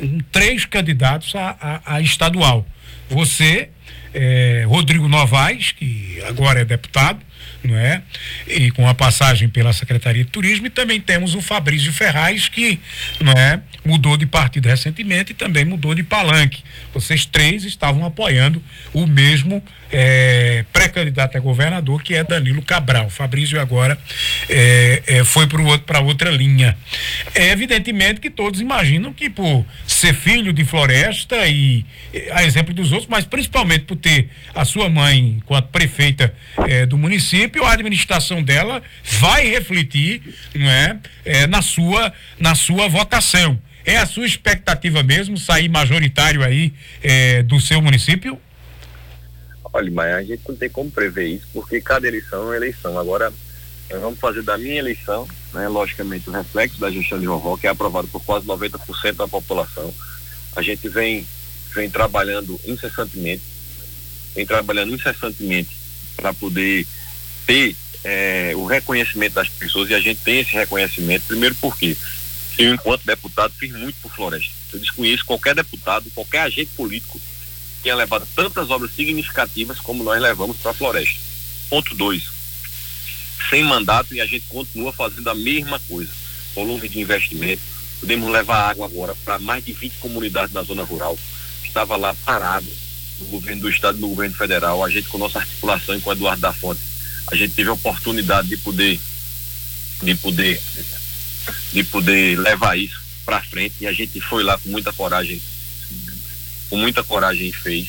Um, 0.00 0.20
três 0.30 0.64
candidatos 0.64 1.34
a, 1.34 1.56
a, 1.60 1.94
a 1.96 2.00
estadual. 2.00 2.64
Você, 3.10 3.70
é, 4.14 4.64
Rodrigo 4.66 5.08
Novaes, 5.08 5.72
que 5.72 6.20
agora 6.26 6.60
é 6.60 6.64
deputado, 6.64 7.20
não 7.62 7.76
é? 7.76 8.02
E 8.46 8.70
com 8.70 8.88
a 8.88 8.94
passagem 8.94 9.48
pela 9.48 9.72
Secretaria 9.72 10.24
de 10.24 10.30
Turismo, 10.30 10.66
e 10.66 10.70
também 10.70 11.00
temos 11.00 11.34
o 11.34 11.40
Fabrício 11.40 11.92
Ferraz, 11.92 12.48
que 12.48 12.80
não 13.20 13.32
é? 13.32 13.60
mudou 13.88 14.18
de 14.18 14.26
partido 14.26 14.68
recentemente 14.68 15.32
e 15.32 15.34
também 15.34 15.64
mudou 15.64 15.94
de 15.94 16.02
palanque. 16.02 16.62
Vocês 16.92 17.24
três 17.24 17.64
estavam 17.64 18.04
apoiando 18.04 18.62
o 18.92 19.06
mesmo 19.06 19.62
é, 19.90 20.64
pré-candidato 20.72 21.38
a 21.38 21.40
governador, 21.40 22.02
que 22.02 22.14
é 22.14 22.22
Danilo 22.22 22.60
Cabral. 22.60 23.08
Fabrício 23.08 23.58
agora 23.58 23.98
é, 24.48 25.02
é, 25.06 25.24
foi 25.24 25.46
para 25.46 26.00
outra 26.00 26.30
linha. 26.30 26.76
É 27.34 27.50
evidentemente 27.50 28.20
que 28.20 28.28
todos 28.28 28.60
imaginam 28.60 29.12
que 29.12 29.30
por 29.30 29.64
ser 29.86 30.14
filho 30.14 30.52
de 30.52 30.64
floresta 30.66 31.46
e 31.46 31.84
a 32.32 32.44
exemplo 32.44 32.74
dos 32.74 32.92
outros, 32.92 33.08
mas 33.08 33.24
principalmente 33.24 33.77
por 33.84 33.96
ter 33.96 34.30
a 34.54 34.64
sua 34.64 34.88
mãe 34.88 35.36
enquanto 35.38 35.68
prefeita 35.68 36.34
é, 36.66 36.86
do 36.86 36.96
município, 36.98 37.64
a 37.64 37.72
administração 37.72 38.42
dela 38.42 38.82
vai 39.04 39.46
refletir 39.48 40.22
não 40.54 40.68
é, 40.68 40.98
é, 41.24 41.46
na, 41.46 41.62
sua, 41.62 42.12
na 42.38 42.54
sua 42.54 42.88
votação. 42.88 43.58
É 43.84 43.96
a 43.96 44.06
sua 44.06 44.26
expectativa 44.26 45.02
mesmo 45.02 45.38
sair 45.38 45.68
majoritário 45.68 46.44
aí 46.44 46.72
é, 47.02 47.42
do 47.42 47.58
seu 47.58 47.80
município? 47.80 48.38
Olha, 49.72 49.90
mas 49.90 50.14
a 50.14 50.22
gente 50.22 50.42
não 50.48 50.56
tem 50.56 50.68
como 50.68 50.90
prever 50.90 51.26
isso, 51.26 51.46
porque 51.52 51.80
cada 51.80 52.06
eleição 52.06 52.40
é 52.40 52.44
uma 52.44 52.56
eleição. 52.56 52.98
Agora, 52.98 53.32
nós 53.90 54.00
vamos 54.00 54.18
fazer 54.18 54.42
da 54.42 54.58
minha 54.58 54.78
eleição, 54.78 55.26
né, 55.52 55.68
logicamente, 55.68 56.28
o 56.28 56.32
reflexo 56.32 56.78
da 56.78 56.90
gestão 56.90 57.18
de 57.18 57.26
Roró, 57.26 57.56
que 57.56 57.66
é 57.66 57.70
aprovado 57.70 58.08
por 58.08 58.22
quase 58.24 58.46
90% 58.46 59.14
da 59.14 59.28
população. 59.28 59.92
A 60.54 60.62
gente 60.62 60.88
vem, 60.88 61.26
vem 61.74 61.88
trabalhando 61.88 62.60
incessantemente, 62.66 63.42
vem 64.34 64.46
trabalhando 64.46 64.94
incessantemente 64.94 65.70
para 66.16 66.32
poder 66.32 66.86
ter 67.46 67.76
é, 68.04 68.52
o 68.54 68.66
reconhecimento 68.66 69.34
das 69.34 69.48
pessoas 69.48 69.90
e 69.90 69.94
a 69.94 70.00
gente 70.00 70.20
tem 70.20 70.40
esse 70.40 70.52
reconhecimento, 70.52 71.26
primeiro 71.26 71.54
porque 71.56 71.96
eu, 72.58 72.74
enquanto 72.74 73.04
deputado, 73.04 73.52
fiz 73.56 73.72
muito 73.72 73.96
por 74.02 74.12
Floresta. 74.12 74.50
Eu 74.72 74.80
desconheço 74.80 75.24
qualquer 75.24 75.54
deputado, 75.54 76.10
qualquer 76.14 76.40
agente 76.40 76.70
político 76.76 77.20
tinha 77.82 77.94
levado 77.94 78.26
tantas 78.34 78.70
obras 78.70 78.90
significativas 78.94 79.78
como 79.78 80.02
nós 80.02 80.20
levamos 80.20 80.56
para 80.56 80.72
a 80.72 80.74
floresta. 80.74 81.20
Ponto 81.70 81.94
2. 81.94 82.24
Sem 83.48 83.62
mandato 83.62 84.14
e 84.14 84.20
a 84.20 84.26
gente 84.26 84.46
continua 84.48 84.92
fazendo 84.92 85.30
a 85.30 85.34
mesma 85.34 85.78
coisa. 85.88 86.12
Volume 86.54 86.88
de 86.88 87.00
investimento. 87.00 87.62
Podemos 88.00 88.30
levar 88.30 88.70
água 88.70 88.86
agora 88.86 89.14
para 89.24 89.38
mais 89.38 89.64
de 89.64 89.72
20 89.72 89.94
comunidades 89.98 90.52
da 90.52 90.62
zona 90.62 90.82
rural. 90.82 91.16
Estava 91.64 91.96
lá 91.96 92.14
parado 92.24 92.66
no 93.20 93.26
governo 93.26 93.62
do 93.62 93.70
estado 93.70 93.98
e 93.98 94.00
no 94.00 94.08
governo 94.08 94.34
federal. 94.34 94.84
A 94.84 94.90
gente 94.90 95.08
com 95.08 95.18
nossa 95.18 95.38
articulação 95.38 96.00
com 96.00 96.10
o 96.10 96.12
Eduardo 96.12 96.40
da 96.40 96.52
Fonte, 96.52 96.80
a 97.26 97.36
gente 97.36 97.54
teve 97.54 97.68
a 97.68 97.74
oportunidade 97.74 98.48
de 98.48 98.56
poder 98.56 98.98
de 100.02 100.14
poder 100.14 100.60
de 101.72 101.84
poder 101.84 102.38
levar 102.38 102.78
isso 102.78 103.00
para 103.24 103.42
frente 103.42 103.74
e 103.80 103.86
a 103.86 103.92
gente 103.92 104.20
foi 104.20 104.42
lá 104.42 104.56
com 104.58 104.70
muita 104.70 104.92
coragem 104.92 105.40
com 106.70 106.76
muita 106.76 107.02
coragem 107.02 107.52
fez 107.52 107.88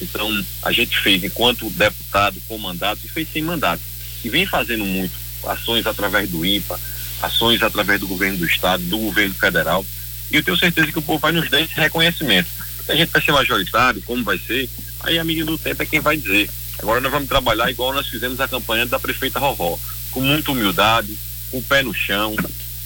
então 0.00 0.44
a 0.62 0.72
gente 0.72 0.98
fez 0.98 1.22
enquanto 1.22 1.70
deputado 1.70 2.40
com 2.48 2.58
mandato 2.58 3.00
e 3.04 3.08
fez 3.08 3.28
sem 3.32 3.42
mandato 3.42 3.82
e 4.24 4.28
vem 4.28 4.46
fazendo 4.46 4.84
muito 4.84 5.12
ações 5.44 5.86
através 5.86 6.28
do 6.28 6.44
IPA 6.44 6.80
ações 7.22 7.62
através 7.62 8.00
do 8.00 8.08
governo 8.08 8.38
do 8.38 8.46
estado 8.46 8.82
do 8.84 8.98
governo 8.98 9.34
federal 9.34 9.84
e 10.30 10.36
eu 10.36 10.42
tenho 10.42 10.56
certeza 10.56 10.90
que 10.90 10.98
o 10.98 11.02
povo 11.02 11.18
vai 11.18 11.32
nos 11.32 11.50
dar 11.50 11.60
esse 11.60 11.74
reconhecimento 11.74 12.48
a 12.90 12.96
gente 12.96 13.10
vai 13.10 13.22
ser 13.22 13.32
majoritário 13.32 14.02
como 14.02 14.24
vai 14.24 14.38
ser 14.38 14.68
aí 15.00 15.18
a 15.18 15.24
medida 15.24 15.46
do 15.46 15.58
tempo 15.58 15.82
é 15.82 15.86
quem 15.86 16.00
vai 16.00 16.16
dizer 16.16 16.50
agora 16.78 17.00
nós 17.00 17.12
vamos 17.12 17.28
trabalhar 17.28 17.70
igual 17.70 17.92
nós 17.92 18.08
fizemos 18.08 18.40
a 18.40 18.48
campanha 18.48 18.86
da 18.86 18.98
prefeita 18.98 19.38
Roró 19.38 19.78
com 20.10 20.20
muita 20.20 20.52
humildade 20.52 21.16
com 21.50 21.58
o 21.58 21.62
pé 21.62 21.82
no 21.82 21.92
chão, 21.92 22.34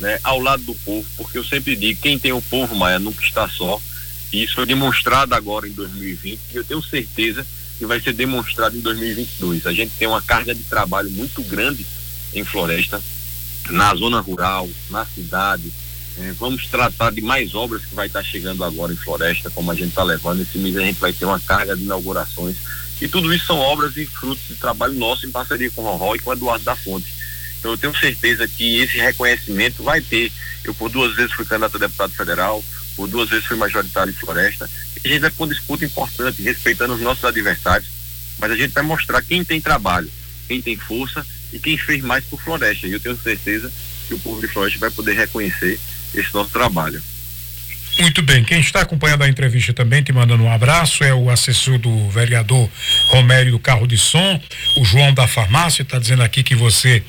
né, 0.00 0.18
ao 0.24 0.40
lado 0.40 0.62
do 0.62 0.74
povo, 0.74 1.06
porque 1.16 1.38
eu 1.38 1.44
sempre 1.44 1.76
digo, 1.76 2.00
quem 2.00 2.18
tem 2.18 2.32
o 2.32 2.42
povo, 2.42 2.74
Maia, 2.74 2.98
nunca 2.98 3.22
está 3.22 3.48
só. 3.48 3.80
E 4.32 4.42
isso 4.42 4.54
foi 4.54 4.66
demonstrado 4.66 5.34
agora 5.34 5.68
em 5.68 5.72
2020 5.72 6.40
e 6.52 6.56
eu 6.56 6.64
tenho 6.64 6.82
certeza 6.82 7.46
que 7.78 7.86
vai 7.86 8.00
ser 8.00 8.12
demonstrado 8.12 8.76
em 8.76 8.80
2022. 8.80 9.66
A 9.66 9.72
gente 9.72 9.92
tem 9.96 10.08
uma 10.08 10.22
carga 10.22 10.54
de 10.54 10.64
trabalho 10.64 11.10
muito 11.10 11.42
grande 11.42 11.86
em 12.34 12.44
floresta, 12.44 13.00
na 13.70 13.94
zona 13.94 14.20
rural, 14.20 14.68
na 14.90 15.04
cidade. 15.06 15.72
É, 16.16 16.32
vamos 16.32 16.66
tratar 16.66 17.10
de 17.10 17.20
mais 17.20 17.54
obras 17.54 17.84
que 17.84 17.94
vai 17.94 18.06
estar 18.06 18.22
chegando 18.22 18.62
agora 18.62 18.92
em 18.92 18.96
floresta, 18.96 19.50
como 19.50 19.70
a 19.70 19.74
gente 19.74 19.88
está 19.88 20.04
levando. 20.04 20.42
Esse 20.42 20.58
mês 20.58 20.76
a 20.76 20.80
gente 20.80 21.00
vai 21.00 21.12
ter 21.12 21.24
uma 21.24 21.40
carga 21.40 21.76
de 21.76 21.82
inaugurações. 21.82 22.56
E 23.00 23.08
tudo 23.08 23.34
isso 23.34 23.46
são 23.46 23.58
obras 23.58 23.96
e 23.96 24.06
frutos 24.06 24.46
de 24.46 24.54
trabalho 24.54 24.94
nosso 24.94 25.26
em 25.26 25.30
parceria 25.30 25.70
com 25.70 25.82
o 25.82 25.96
Roró 25.96 26.14
e 26.14 26.20
com 26.20 26.30
o 26.30 26.32
Eduardo 26.32 26.64
da 26.64 26.76
Fonte. 26.76 27.12
Então 27.58 27.72
eu 27.72 27.78
tenho 27.78 27.96
certeza 27.98 28.46
que 28.46 28.78
esse 28.78 28.98
reconhecimento 28.98 29.82
vai 29.82 30.00
ter. 30.00 30.30
Eu 30.62 30.72
por 30.74 30.88
duas 30.88 31.16
vezes 31.16 31.32
fui 31.32 31.44
candidato 31.44 31.76
a 31.76 31.80
deputado 31.80 32.12
federal, 32.12 32.64
por 32.94 33.08
duas 33.08 33.28
vezes 33.28 33.46
fui 33.46 33.56
majoritário 33.56 34.12
em 34.12 34.16
Floresta. 34.16 34.70
A 35.04 35.08
gente 35.08 35.20
vai 35.20 35.30
com 35.32 35.48
disputa 35.48 35.84
importante, 35.84 36.42
respeitando 36.42 36.94
os 36.94 37.00
nossos 37.00 37.24
adversários, 37.24 37.90
mas 38.38 38.52
a 38.52 38.56
gente 38.56 38.72
vai 38.72 38.82
mostrar 38.84 39.20
quem 39.20 39.44
tem 39.44 39.60
trabalho, 39.60 40.10
quem 40.46 40.62
tem 40.62 40.76
força 40.76 41.26
e 41.52 41.58
quem 41.58 41.76
fez 41.76 42.02
mais 42.02 42.24
por 42.24 42.40
Floresta. 42.40 42.86
E 42.86 42.92
eu 42.92 43.00
tenho 43.00 43.18
certeza 43.20 43.70
que 44.06 44.14
o 44.14 44.18
povo 44.18 44.40
de 44.40 44.48
Floresta 44.48 44.78
vai 44.78 44.90
poder 44.90 45.14
reconhecer 45.14 45.80
esse 46.14 46.32
nosso 46.32 46.50
trabalho. 46.50 47.02
Muito 48.00 48.22
bem, 48.22 48.42
quem 48.42 48.58
está 48.58 48.80
acompanhando 48.80 49.22
a 49.22 49.28
entrevista 49.28 49.72
também, 49.72 50.02
te 50.02 50.12
mandando 50.12 50.42
um 50.42 50.52
abraço, 50.52 51.04
é 51.04 51.14
o 51.14 51.30
assessor 51.30 51.78
do 51.78 52.08
vereador 52.10 52.68
Romério 53.10 53.52
do 53.52 53.58
Carro 53.58 53.86
de 53.86 53.96
Som, 53.96 54.40
o 54.76 54.84
João 54.84 55.14
da 55.14 55.28
Farmácia, 55.28 55.82
está 55.82 55.96
dizendo 56.00 56.24
aqui 56.24 56.42
que 56.42 56.56
você 56.56 57.04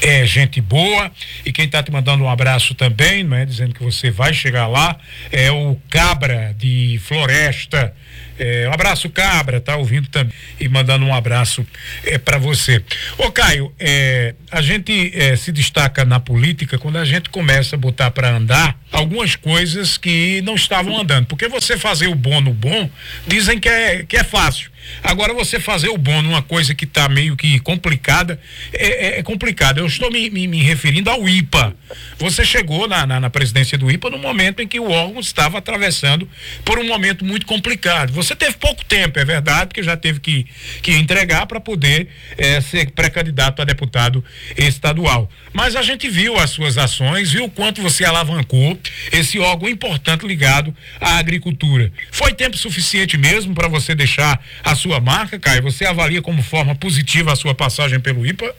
é 0.00 0.24
gente 0.24 0.60
boa. 0.60 1.10
E 1.44 1.52
quem 1.52 1.64
está 1.64 1.82
te 1.82 1.90
mandando 1.90 2.22
um 2.22 2.28
abraço 2.28 2.72
também, 2.76 3.24
não 3.24 3.36
é? 3.36 3.44
Dizendo 3.44 3.74
que 3.74 3.82
você 3.82 4.12
vai 4.12 4.32
chegar 4.32 4.68
lá, 4.68 4.96
é 5.32 5.50
o 5.50 5.76
Cabra 5.90 6.54
de 6.56 7.00
Floresta. 7.04 7.92
É, 8.38 8.68
um 8.68 8.72
abraço, 8.72 9.10
Cabra, 9.10 9.60
tá 9.60 9.76
ouvindo 9.76 10.08
também 10.08 10.32
e 10.60 10.68
mandando 10.68 11.04
um 11.04 11.14
abraço 11.14 11.66
é, 12.04 12.18
para 12.18 12.38
você. 12.38 12.82
Ô, 13.16 13.30
Caio, 13.30 13.72
é, 13.78 14.34
a 14.50 14.62
gente 14.62 15.12
é, 15.14 15.34
se 15.36 15.50
destaca 15.50 16.04
na 16.04 16.20
política 16.20 16.78
quando 16.78 16.98
a 16.98 17.04
gente 17.04 17.30
começa 17.30 17.76
a 17.76 17.78
botar 17.78 18.10
para 18.10 18.30
andar 18.30 18.78
algumas 18.92 19.36
coisas 19.36 19.98
que 19.98 20.40
não 20.42 20.54
estavam 20.54 21.00
andando. 21.00 21.26
Porque 21.26 21.48
você 21.48 21.76
fazer 21.76 22.06
o 22.06 22.14
bom 22.14 22.40
no 22.40 22.52
bom, 22.52 22.88
dizem 23.26 23.58
que 23.58 23.68
é, 23.68 24.04
que 24.04 24.16
é 24.16 24.24
fácil. 24.24 24.70
Agora, 25.02 25.32
você 25.32 25.60
fazer 25.60 25.88
o 25.88 25.98
bom 25.98 26.22
numa 26.22 26.42
coisa 26.42 26.74
que 26.74 26.84
está 26.84 27.08
meio 27.08 27.36
que 27.36 27.58
complicada, 27.60 28.40
é, 28.72 28.86
é, 28.86 29.18
é 29.18 29.22
complicado. 29.22 29.78
Eu 29.78 29.86
estou 29.86 30.10
me, 30.10 30.28
me, 30.30 30.46
me, 30.46 30.62
referindo 30.62 31.10
ao 31.10 31.28
IPA. 31.28 31.74
Você 32.18 32.44
chegou 32.44 32.88
na, 32.88 33.06
na, 33.06 33.20
na, 33.20 33.30
presidência 33.30 33.78
do 33.78 33.90
IPA 33.90 34.10
no 34.10 34.18
momento 34.18 34.60
em 34.60 34.68
que 34.68 34.80
o 34.80 34.90
órgão 34.90 35.20
estava 35.20 35.58
atravessando 35.58 36.28
por 36.64 36.78
um 36.78 36.86
momento 36.86 37.24
muito 37.24 37.46
complicado. 37.46 38.12
Você 38.12 38.34
teve 38.34 38.56
pouco 38.56 38.84
tempo, 38.84 39.18
é 39.18 39.24
verdade, 39.24 39.68
porque 39.68 39.82
já 39.82 39.96
teve 39.96 40.20
que, 40.20 40.46
que 40.82 40.92
entregar 40.92 41.46
para 41.46 41.60
poder 41.60 42.08
é, 42.36 42.60
ser 42.60 42.90
pré-candidato 42.90 43.62
a 43.62 43.64
deputado 43.64 44.24
estadual. 44.56 45.30
Mas 45.52 45.76
a 45.76 45.82
gente 45.82 46.08
viu 46.08 46.36
as 46.36 46.50
suas 46.50 46.76
ações, 46.76 47.32
viu 47.32 47.44
o 47.44 47.50
quanto 47.50 47.82
você 47.82 48.04
alavancou 48.04 48.78
esse 49.12 49.38
órgão 49.38 49.68
importante 49.68 50.26
ligado 50.26 50.74
à 51.00 51.18
agricultura. 51.18 51.92
Foi 52.10 52.32
tempo 52.32 52.56
suficiente 52.56 53.16
mesmo 53.16 53.54
para 53.54 53.68
você 53.68 53.94
deixar 53.94 54.40
a 54.62 54.74
sua 54.78 55.00
marca, 55.00 55.38
Caio? 55.38 55.62
Você 55.64 55.84
avalia 55.84 56.22
como 56.22 56.42
forma 56.42 56.74
positiva 56.74 57.32
a 57.32 57.36
sua 57.36 57.54
passagem 57.54 58.00
pelo 58.00 58.24
IPA? 58.24 58.54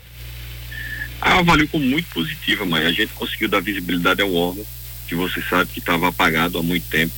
Ah, 1.22 1.32
eu 1.32 1.40
avalio 1.40 1.68
como 1.68 1.86
muito 1.86 2.08
positiva, 2.10 2.66
mãe. 2.66 2.86
A 2.86 2.92
gente 2.92 3.14
conseguiu 3.14 3.48
dar 3.48 3.62
visibilidade 3.62 4.22
ao 4.22 4.34
órgão, 4.34 4.66
que 5.08 5.16
você 5.16 5.42
sabe 5.50 5.72
que 5.72 5.80
estava 5.80 6.10
apagado 6.10 6.60
há 6.60 6.64
muito 6.64 6.88
tempo. 6.88 7.14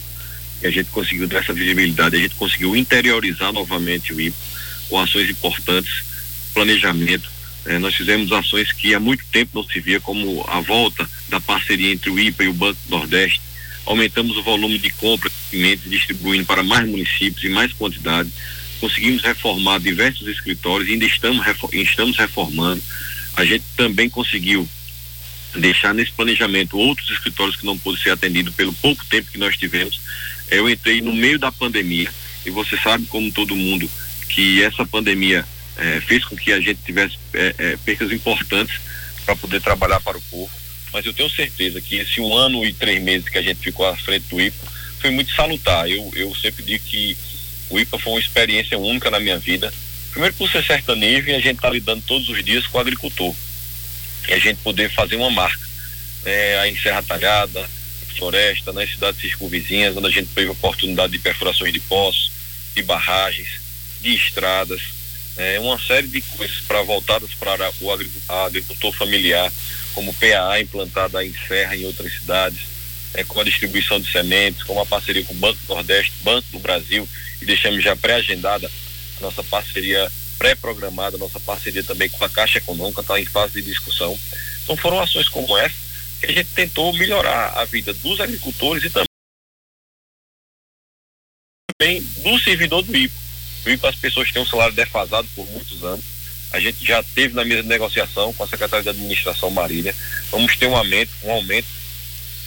E 0.61 0.67
a 0.67 0.69
gente 0.69 0.89
conseguiu 0.91 1.27
dar 1.27 1.39
essa 1.39 1.53
visibilidade, 1.53 2.15
a 2.15 2.19
gente 2.19 2.35
conseguiu 2.35 2.75
interiorizar 2.75 3.51
novamente 3.51 4.13
o 4.13 4.21
IPA 4.21 4.37
com 4.87 4.99
ações 4.99 5.29
importantes, 5.29 6.03
planejamento. 6.53 7.29
Eh, 7.65 7.79
nós 7.79 7.95
fizemos 7.95 8.31
ações 8.31 8.71
que 8.71 8.93
há 8.93 8.99
muito 8.99 9.23
tempo 9.31 9.51
não 9.55 9.63
se 9.63 9.79
via, 9.79 9.99
como 9.99 10.45
a 10.47 10.59
volta 10.59 11.07
da 11.29 11.39
parceria 11.39 11.91
entre 11.91 12.09
o 12.09 12.19
IPA 12.19 12.43
e 12.43 12.47
o 12.47 12.53
Banco 12.53 12.79
Nordeste. 12.89 13.41
Aumentamos 13.85 14.37
o 14.37 14.43
volume 14.43 14.77
de 14.77 14.91
compra 14.91 15.31
de 15.51 15.75
distribuindo 15.75 16.45
para 16.45 16.63
mais 16.63 16.87
municípios 16.87 17.43
e 17.43 17.49
mais 17.49 17.73
quantidade 17.73 18.31
conseguimos 18.81 19.21
reformar 19.21 19.79
diversos 19.79 20.27
escritórios, 20.27 20.89
ainda 20.89 21.05
estamos, 21.05 21.45
estamos 21.71 22.17
reformando. 22.17 22.81
A 23.35 23.45
gente 23.45 23.63
também 23.77 24.09
conseguiu 24.09 24.67
deixar 25.55 25.93
nesse 25.93 26.11
planejamento 26.11 26.77
outros 26.77 27.11
escritórios 27.11 27.55
que 27.55 27.65
não 27.65 27.77
pôde 27.77 28.01
ser 28.01 28.09
atendido 28.09 28.51
pelo 28.51 28.73
pouco 28.73 29.05
tempo 29.05 29.31
que 29.31 29.37
nós 29.37 29.55
tivemos. 29.55 30.01
Eu 30.49 30.67
entrei 30.67 30.99
no 30.99 31.13
meio 31.13 31.37
da 31.37 31.51
pandemia 31.51 32.11
e 32.43 32.49
você 32.49 32.75
sabe, 32.77 33.05
como 33.05 33.31
todo 33.31 33.55
mundo, 33.55 33.89
que 34.27 34.63
essa 34.63 34.83
pandemia 34.85 35.45
eh, 35.77 36.01
fez 36.01 36.25
com 36.25 36.35
que 36.35 36.51
a 36.51 36.59
gente 36.59 36.79
tivesse 36.83 37.17
eh, 37.33 37.55
eh, 37.57 37.77
percas 37.85 38.11
importantes 38.11 38.81
para 39.25 39.35
poder 39.35 39.61
trabalhar 39.61 39.99
para 39.99 40.17
o 40.17 40.21
povo. 40.21 40.51
Mas 40.91 41.05
eu 41.05 41.13
tenho 41.13 41.29
certeza 41.29 41.79
que 41.79 41.97
esse 41.97 42.19
um 42.19 42.35
ano 42.35 42.65
e 42.65 42.73
três 42.73 43.01
meses 43.01 43.29
que 43.29 43.37
a 43.37 43.41
gente 43.41 43.59
ficou 43.59 43.85
à 43.85 43.95
frente 43.95 44.25
do 44.27 44.41
IPA 44.41 44.71
foi 44.99 45.11
muito 45.11 45.33
salutar. 45.33 45.87
Eu, 45.87 46.11
eu 46.15 46.35
sempre 46.35 46.63
digo 46.63 46.83
que 46.83 47.15
o 47.71 47.79
IPA 47.79 47.97
foi 47.97 48.13
uma 48.13 48.19
experiência 48.19 48.77
única 48.77 49.09
na 49.09 49.19
minha 49.19 49.39
vida. 49.39 49.73
Primeiro 50.11 50.35
por 50.35 50.49
ser 50.49 50.63
sertanejo 50.63 51.29
e 51.29 51.35
a 51.35 51.39
gente 51.39 51.61
tá 51.61 51.69
lidando 51.69 52.03
todos 52.05 52.27
os 52.27 52.43
dias 52.43 52.67
com 52.67 52.77
o 52.77 52.81
agricultor. 52.81 53.33
E 54.27 54.33
a 54.33 54.39
gente 54.39 54.57
poder 54.57 54.91
fazer 54.91 55.15
uma 55.15 55.31
marca. 55.31 55.71
É, 56.23 56.67
em 56.67 56.77
Serra 56.77 57.01
Talhada, 57.01 57.67
Floresta, 58.15 58.71
nas 58.71 58.91
cidades 58.91 59.21
circunvizinhas, 59.21 59.97
onde 59.97 60.07
a 60.07 60.11
gente 60.11 60.29
teve 60.35 60.49
a 60.49 60.51
oportunidade 60.51 61.13
de 61.13 61.19
perfurações 61.19 61.73
de 61.73 61.79
poços, 61.79 62.29
de 62.75 62.83
barragens, 62.83 63.59
de 64.01 64.13
estradas, 64.13 64.81
é, 65.37 65.59
uma 65.59 65.79
série 65.79 66.07
de 66.07 66.21
coisas 66.21 66.57
para 66.67 66.83
voltadas 66.83 67.31
para 67.33 67.71
o 67.79 67.91
agricultor 68.45 68.93
familiar, 68.93 69.51
como 69.93 70.13
PAA 70.13 70.61
implantada 70.61 71.25
em 71.25 71.33
Serra 71.47 71.75
e 71.75 71.81
em 71.81 71.85
outras 71.85 72.13
cidades, 72.13 72.59
é, 73.13 73.23
com 73.23 73.39
a 73.39 73.43
distribuição 73.43 73.99
de 73.99 74.11
sementes, 74.11 74.61
com 74.61 74.79
a 74.79 74.85
parceria 74.85 75.23
com 75.23 75.33
o 75.33 75.37
Banco 75.37 75.59
Nordeste, 75.67 76.13
Banco 76.23 76.47
do 76.51 76.59
Brasil 76.59 77.07
e 77.41 77.45
deixamos 77.45 77.83
já 77.83 77.95
pré-agendada 77.95 78.69
a 79.17 79.21
nossa 79.21 79.43
parceria 79.43 80.11
pré-programada, 80.37 81.17
nossa 81.17 81.39
parceria 81.39 81.83
também 81.83 82.09
com 82.09 82.23
a 82.25 82.29
Caixa 82.29 82.57
Econômica, 82.57 83.01
está 83.01 83.19
em 83.19 83.25
fase 83.25 83.53
de 83.53 83.61
discussão. 83.61 84.17
Então 84.63 84.75
foram 84.75 84.99
ações 84.99 85.29
como 85.29 85.57
essa 85.57 85.75
que 86.19 86.27
a 86.27 86.31
gente 86.31 86.49
tentou 86.55 86.93
melhorar 86.93 87.53
a 87.59 87.65
vida 87.65 87.93
dos 87.93 88.19
agricultores 88.19 88.83
e 88.83 88.89
também 88.89 89.07
do 92.01 92.39
servidor 92.39 92.83
do 92.83 92.95
IPA. 92.95 93.13
O 93.65 93.69
IPA 93.69 93.89
as 93.89 93.95
pessoas 93.95 94.31
têm 94.31 94.41
um 94.41 94.45
salário 94.45 94.73
defasado 94.73 95.27
por 95.35 95.47
muitos 95.47 95.83
anos. 95.83 96.05
A 96.51 96.59
gente 96.59 96.85
já 96.85 97.01
teve 97.01 97.33
na 97.33 97.45
mesa 97.45 97.63
de 97.63 97.69
negociação 97.69 98.33
com 98.33 98.43
a 98.43 98.47
Secretaria 98.47 98.83
de 98.83 98.89
Administração 98.89 99.49
Marília. 99.49 99.95
Vamos 100.29 100.55
ter 100.57 100.67
um 100.67 100.75
aumento, 100.75 101.11
um 101.23 101.31
aumento 101.31 101.67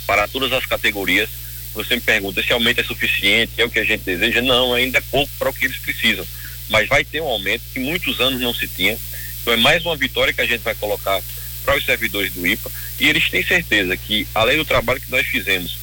para 0.07 0.29
todas 0.29 0.53
as 0.53 0.67
categorias 0.67 1.31
você 1.75 1.97
me 1.97 2.01
pergunta 2.01 2.43
se 2.43 2.53
aumento 2.53 2.81
é 2.81 2.85
suficiente, 2.85 3.53
é 3.59 3.65
o 3.65 3.71
que 3.71 3.81
a 3.81 3.85
gente 3.85 4.03
deseja. 4.03 4.41
Não, 4.41 4.73
ainda 4.73 4.99
é 4.99 5.03
pouco 5.11 5.31
para 5.39 5.51
o 5.51 5.53
que 5.53 5.67
eles 5.67 5.77
precisam. 5.77 6.27
Mas 6.69 6.89
vai 6.89 7.05
ter 7.05 7.21
um 7.21 7.27
aumento 7.27 7.63
que 7.73 7.81
muitos 7.81 8.21
anos 8.21 8.41
não 8.41 8.55
se 8.55 8.67
tinha. 8.69 8.97
Então 9.43 9.53
é 9.53 9.57
mais 9.57 9.85
uma 9.85 9.97
vitória 9.97 10.33
que 10.33 10.41
a 10.41 10.47
gente 10.47 10.63
vai 10.63 10.75
colocar 10.75 11.21
para 11.65 11.77
os 11.77 11.85
servidores 11.85 12.33
do 12.33 12.47
IPA. 12.47 12.71
E 13.01 13.09
eles 13.09 13.29
têm 13.29 13.45
certeza 13.45 13.97
que, 13.97 14.27
além 14.35 14.57
do 14.57 14.65
trabalho 14.65 15.01
que 15.01 15.11
nós 15.11 15.27
fizemos 15.27 15.77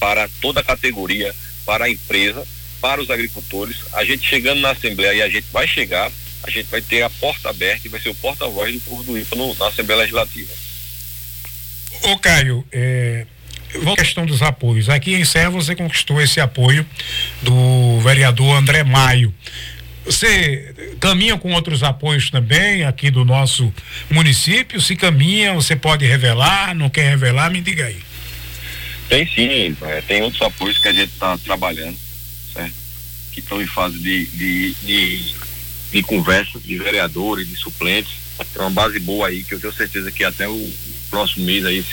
para 0.00 0.28
toda 0.40 0.60
a 0.60 0.64
categoria, 0.64 1.34
para 1.64 1.84
a 1.84 1.90
empresa, 1.90 2.46
para 2.80 3.00
os 3.00 3.10
agricultores. 3.10 3.76
A 3.92 4.04
gente 4.04 4.26
chegando 4.26 4.60
na 4.60 4.70
Assembleia 4.70 5.14
e 5.14 5.22
a 5.22 5.28
gente 5.28 5.46
vai 5.52 5.66
chegar, 5.66 6.10
a 6.42 6.50
gente 6.50 6.66
vai 6.66 6.80
ter 6.80 7.02
a 7.02 7.10
porta 7.10 7.50
aberta 7.50 7.86
e 7.86 7.90
vai 7.90 8.00
ser 8.00 8.08
o 8.08 8.14
porta-voz 8.14 8.72
do 8.72 8.80
povo 8.80 9.04
do 9.04 9.18
IFA 9.18 9.36
no, 9.36 9.54
na 9.56 9.68
Assembleia 9.68 10.00
Legislativa. 10.00 10.52
Ô 12.02 12.18
Caio, 12.18 12.64
é, 12.70 13.26
a 13.74 13.96
questão 13.96 14.24
dos 14.24 14.42
apoios. 14.42 14.88
Aqui 14.88 15.14
em 15.14 15.24
Serra 15.24 15.50
você 15.50 15.74
conquistou 15.74 16.20
esse 16.20 16.40
apoio 16.40 16.86
do 17.42 18.00
vereador 18.00 18.56
André 18.56 18.82
Maio. 18.84 19.32
Você 20.04 20.74
caminha 20.98 21.36
com 21.36 21.52
outros 21.52 21.82
apoios 21.82 22.30
também 22.30 22.84
aqui 22.84 23.10
do 23.10 23.24
nosso 23.24 23.72
município? 24.10 24.80
Se 24.80 24.96
caminha, 24.96 25.52
você 25.52 25.76
pode 25.76 26.06
revelar, 26.06 26.74
não 26.74 26.88
quer 26.88 27.10
revelar, 27.10 27.50
me 27.50 27.60
diga 27.60 27.84
aí. 27.84 27.98
Tem 29.08 29.26
sim, 29.26 29.76
é, 29.82 30.00
tem 30.02 30.22
outros 30.22 30.40
apoios 30.42 30.78
que 30.78 30.88
a 30.88 30.92
gente 30.92 31.12
está 31.12 31.36
trabalhando, 31.38 31.96
certo? 32.52 32.74
Que 33.32 33.40
estão 33.40 33.60
em 33.60 33.66
fase 33.66 33.98
de, 33.98 34.26
de, 34.26 34.74
de, 34.82 35.34
de 35.92 36.02
conversa 36.02 36.58
de 36.58 36.78
vereadores, 36.78 37.48
de 37.48 37.56
suplentes. 37.56 38.12
Tem 38.52 38.62
uma 38.62 38.70
base 38.70 38.98
boa 39.00 39.28
aí 39.28 39.42
que 39.42 39.54
eu 39.54 39.60
tenho 39.60 39.72
certeza 39.72 40.12
que 40.12 40.24
até 40.24 40.48
o 40.48 40.72
próximo 41.10 41.44
mês 41.44 41.64
aí, 41.64 41.84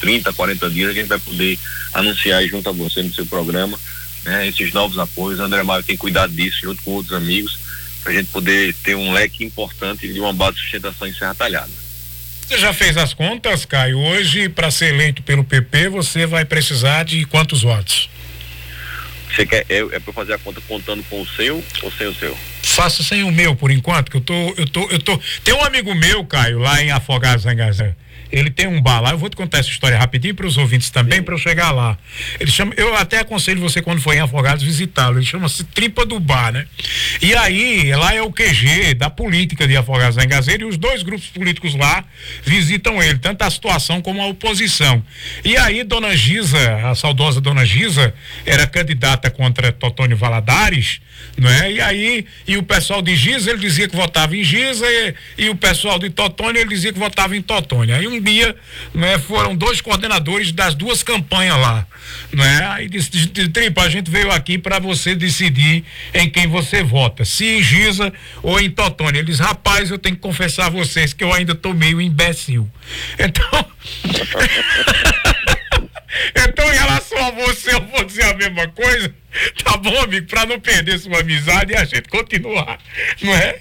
30, 0.00 0.32
40 0.32 0.70
dias, 0.70 0.90
a 0.90 0.94
gente 0.94 1.06
vai 1.06 1.18
poder 1.18 1.58
anunciar 1.92 2.46
junto 2.46 2.68
a 2.68 2.72
você 2.72 3.02
no 3.02 3.12
seu 3.12 3.26
programa, 3.26 3.78
né? 4.24 4.48
Esses 4.48 4.72
novos 4.72 4.98
apoios. 4.98 5.40
André 5.40 5.62
Maio 5.62 5.82
tem 5.82 5.96
cuidado 5.96 6.32
disso 6.32 6.60
junto 6.62 6.82
com 6.82 6.92
outros 6.92 7.14
amigos 7.16 7.58
para 8.02 8.12
a 8.12 8.16
gente 8.16 8.28
poder 8.30 8.74
ter 8.82 8.94
um 8.94 9.12
leque 9.12 9.44
importante 9.44 10.12
de 10.12 10.20
uma 10.20 10.32
base 10.32 10.56
de 10.56 10.62
sustentação 10.62 11.08
em 11.08 11.14
Serra 11.14 11.34
Talhada. 11.34 11.70
Você 12.46 12.58
já 12.58 12.74
fez 12.74 12.96
as 12.98 13.14
contas, 13.14 13.64
Caio? 13.64 13.98
Hoje, 13.98 14.50
para 14.50 14.70
ser 14.70 14.92
eleito 14.92 15.22
pelo 15.22 15.42
PP, 15.42 15.88
você 15.88 16.26
vai 16.26 16.44
precisar 16.44 17.04
de 17.04 17.24
quantos 17.24 17.62
votos? 17.62 18.10
Você 19.34 19.46
quer, 19.46 19.64
é, 19.68 19.78
é 19.78 19.98
para 19.98 20.12
fazer 20.12 20.34
a 20.34 20.38
conta 20.38 20.60
contando 20.68 21.02
com 21.04 21.22
o 21.22 21.26
seu 21.26 21.64
ou 21.82 21.90
sem 21.92 22.06
o 22.06 22.14
seu? 22.14 22.36
Faça 22.62 23.02
sem 23.02 23.24
o 23.24 23.32
meu, 23.32 23.56
por 23.56 23.70
enquanto, 23.70 24.10
que 24.10 24.18
eu 24.18 24.20
tô, 24.20 24.54
eu 24.56 24.68
tô, 24.68 24.88
eu 24.90 24.98
tô. 24.98 25.18
Tem 25.42 25.54
um 25.54 25.64
amigo 25.64 25.94
meu, 25.94 26.24
Caio, 26.24 26.58
lá 26.58 26.82
em 26.82 26.90
Afogados 26.90 27.44
Zangazã 27.44 27.94
ele 28.34 28.50
tem 28.50 28.66
um 28.66 28.82
bar 28.82 29.00
lá, 29.00 29.12
eu 29.12 29.18
vou 29.18 29.30
te 29.30 29.36
contar 29.36 29.58
essa 29.58 29.68
história 29.68 29.96
rapidinho 29.96 30.34
para 30.34 30.44
os 30.44 30.56
ouvintes 30.56 30.90
também, 30.90 31.22
para 31.22 31.34
eu 31.34 31.38
chegar 31.38 31.70
lá. 31.70 31.96
Ele 32.40 32.50
chama, 32.50 32.74
eu 32.76 32.92
até 32.96 33.20
aconselho 33.20 33.60
você 33.60 33.80
quando 33.80 34.00
for 34.00 34.12
em 34.12 34.18
Afogados 34.18 34.64
visitá-lo, 34.64 35.18
ele 35.18 35.24
chama-se 35.24 35.62
Tripa 35.62 36.04
do 36.04 36.18
Bar, 36.18 36.52
né? 36.52 36.66
E 37.22 37.32
aí, 37.36 37.94
lá 37.94 38.12
é 38.12 38.20
o 38.20 38.32
QG 38.32 38.94
da 38.94 39.08
política 39.08 39.68
de 39.68 39.76
Afogados 39.76 40.16
da 40.16 40.24
Engazeira 40.24 40.64
e 40.64 40.66
os 40.66 40.76
dois 40.76 41.04
grupos 41.04 41.28
políticos 41.28 41.76
lá 41.76 42.04
visitam 42.42 43.00
ele, 43.00 43.18
tanto 43.18 43.42
a 43.42 43.50
situação 43.50 44.02
como 44.02 44.20
a 44.20 44.26
oposição. 44.26 45.00
E 45.44 45.56
aí, 45.56 45.84
Dona 45.84 46.16
Giza, 46.16 46.88
a 46.90 46.94
saudosa 46.96 47.40
Dona 47.40 47.64
Giza, 47.64 48.12
era 48.44 48.66
candidata 48.66 49.30
contra 49.30 49.70
Totônio 49.70 50.16
Valadares, 50.16 51.00
não 51.36 51.48
é? 51.48 51.72
E 51.72 51.80
aí, 51.80 52.26
e 52.48 52.56
o 52.56 52.64
pessoal 52.64 53.00
de 53.00 53.14
Giza, 53.14 53.50
ele 53.50 53.60
dizia 53.60 53.88
que 53.88 53.94
votava 53.94 54.36
em 54.36 54.42
Giza 54.42 54.86
e, 54.86 55.14
e 55.38 55.48
o 55.50 55.54
pessoal 55.54 56.00
de 56.00 56.10
Totônio, 56.10 56.60
ele 56.60 56.70
dizia 56.70 56.92
que 56.92 56.98
votava 56.98 57.36
em 57.36 57.42
Totônio. 57.42 57.94
Aí 57.94 58.06
um 58.06 58.23
dia, 58.24 58.56
né, 58.94 59.18
foram 59.18 59.54
dois 59.54 59.80
coordenadores 59.80 60.50
das 60.50 60.74
duas 60.74 61.02
campanhas 61.02 61.56
lá, 61.56 61.86
né? 62.32 62.66
Aí 62.72 62.88
disse, 62.88 63.10
Tripa, 63.28 63.82
a 63.82 63.88
gente 63.88 64.10
veio 64.10 64.30
aqui 64.32 64.58
para 64.58 64.78
você 64.78 65.14
decidir 65.14 65.84
em 66.12 66.28
quem 66.28 66.46
você 66.46 66.82
vota, 66.82 67.24
se 67.24 67.44
em 67.44 67.62
Giza 67.62 68.12
ou 68.42 68.58
em 68.58 68.70
Totônia. 68.70 69.18
Ele 69.18 69.26
diz, 69.26 69.38
rapaz, 69.38 69.90
eu 69.90 69.98
tenho 69.98 70.16
que 70.16 70.22
confessar 70.22 70.66
a 70.66 70.70
vocês 70.70 71.12
que 71.12 71.22
eu 71.22 71.32
ainda 71.32 71.54
tô 71.54 71.72
meio 71.72 72.00
imbecil. 72.00 72.68
Então, 73.18 73.66
então 76.36 76.72
em 76.72 76.76
relação 76.76 77.18
a 77.26 77.30
você, 77.30 77.74
eu 77.74 77.80
vou 77.86 78.04
dizer 78.04 78.24
a 78.24 78.34
mesma 78.34 78.68
coisa. 78.68 79.14
Tá 79.64 79.76
bom, 79.76 79.96
amigo, 80.00 80.26
para 80.28 80.46
não 80.46 80.60
perder 80.60 80.98
sua 80.98 81.20
amizade 81.20 81.72
e 81.72 81.76
a 81.76 81.84
gente 81.84 82.08
continuar, 82.08 82.78
não 83.20 83.34
é? 83.34 83.54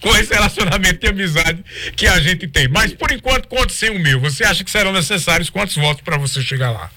Com 0.00 0.16
esse 0.16 0.32
relacionamento 0.32 1.00
de 1.00 1.06
amizade 1.06 1.62
que 1.94 2.06
a 2.06 2.18
gente 2.18 2.48
tem. 2.48 2.66
Mas 2.68 2.94
por 2.94 3.12
enquanto, 3.12 3.46
conte 3.46 3.74
sem 3.74 3.90
o 3.90 3.98
meu. 3.98 4.18
Você 4.20 4.44
acha 4.44 4.64
que 4.64 4.70
serão 4.70 4.92
necessários 4.92 5.50
quantos 5.50 5.76
votos 5.76 6.02
para 6.02 6.16
você 6.16 6.40
chegar 6.40 6.70
lá? 6.70 6.90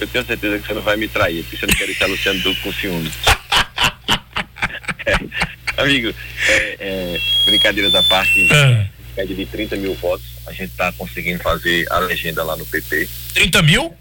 Eu 0.00 0.06
tenho 0.06 0.24
certeza 0.26 0.58
que 0.58 0.66
você 0.66 0.74
não 0.74 0.82
vai 0.82 0.96
me 0.96 1.08
trair, 1.08 1.42
porque 1.44 1.56
você 1.56 1.66
não 1.66 1.74
quer 1.74 1.86
deixar 1.86 2.06
Luciano 2.06 2.40
Duque 2.40 2.60
com 2.60 2.72
ciúme. 2.72 3.10
é, 5.06 5.80
amigo, 5.80 6.14
é, 6.48 6.76
é, 6.80 7.20
brincadeiras 7.46 7.94
à 7.94 8.02
parte, 8.02 8.46
ah. 8.50 8.86
média 9.16 9.34
de 9.34 9.46
30 9.46 9.76
mil 9.76 9.94
votos, 9.94 10.26
a 10.46 10.52
gente 10.52 10.70
está 10.70 10.92
conseguindo 10.92 11.42
fazer 11.42 11.90
a 11.90 12.00
legenda 12.00 12.42
lá 12.42 12.56
no 12.56 12.66
PP. 12.66 13.08
30 13.34 13.62
mil? 13.62 13.94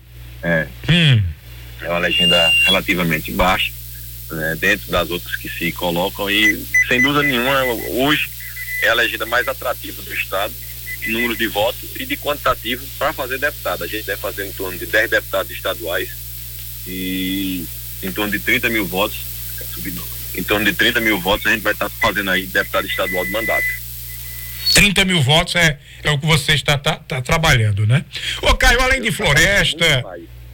É. 0.46 0.68
Hum. 0.88 1.24
É 1.82 1.90
uma 1.90 1.98
legenda 1.98 2.38
relativamente 2.66 3.32
baixa, 3.32 3.72
né, 4.32 4.56
dentro 4.60 4.92
das 4.92 5.10
outras 5.10 5.36
que 5.38 5.50
se 5.50 5.72
colocam 5.72 6.30
e, 6.30 6.64
sem 6.88 7.02
dúvida 7.02 7.24
nenhuma, 7.24 7.64
hoje 7.90 8.30
é 8.84 8.90
a 8.90 8.94
legenda 8.94 9.26
mais 9.26 9.48
atrativa 9.48 10.04
do 10.04 10.14
Estado, 10.14 10.54
número 11.08 11.36
de 11.36 11.48
votos 11.48 11.90
e 12.00 12.06
de 12.06 12.16
quantitativo 12.16 12.86
para 13.00 13.12
fazer 13.12 13.40
deputado. 13.40 13.84
A 13.84 13.88
gente 13.88 14.06
deve 14.06 14.22
fazer 14.22 14.46
em 14.46 14.52
torno 14.52 14.78
de 14.78 14.86
10 14.86 15.10
deputados 15.10 15.52
estaduais 15.52 16.10
e 16.88 17.66
em 18.04 18.12
torno 18.12 18.32
de 18.32 18.40
30 18.40 18.70
mil 18.70 18.86
votos, 18.86 19.18
em 20.36 20.44
torno 20.44 20.66
de 20.66 20.74
30 20.74 21.02
mil 21.02 21.20
votos 21.20 21.48
a 21.48 21.52
gente 21.52 21.62
vai 21.62 21.74
estar 21.74 21.90
tá 21.90 21.96
fazendo 22.00 22.30
aí 22.30 22.46
deputado 22.46 22.86
estadual 22.86 23.26
de 23.26 23.32
mandato. 23.32 23.66
30 24.76 25.06
mil 25.06 25.22
votos 25.22 25.56
é, 25.56 25.80
é 26.04 26.12
o 26.12 26.20
que 26.20 26.26
você 26.26 26.54
está 26.54 26.78
tá, 26.78 26.98
tá 26.98 27.22
trabalhando, 27.22 27.88
né? 27.88 28.06
Ô 28.44 28.54
Caio, 28.56 28.82
além 28.82 29.02
de 29.02 29.12
floresta. 29.12 30.04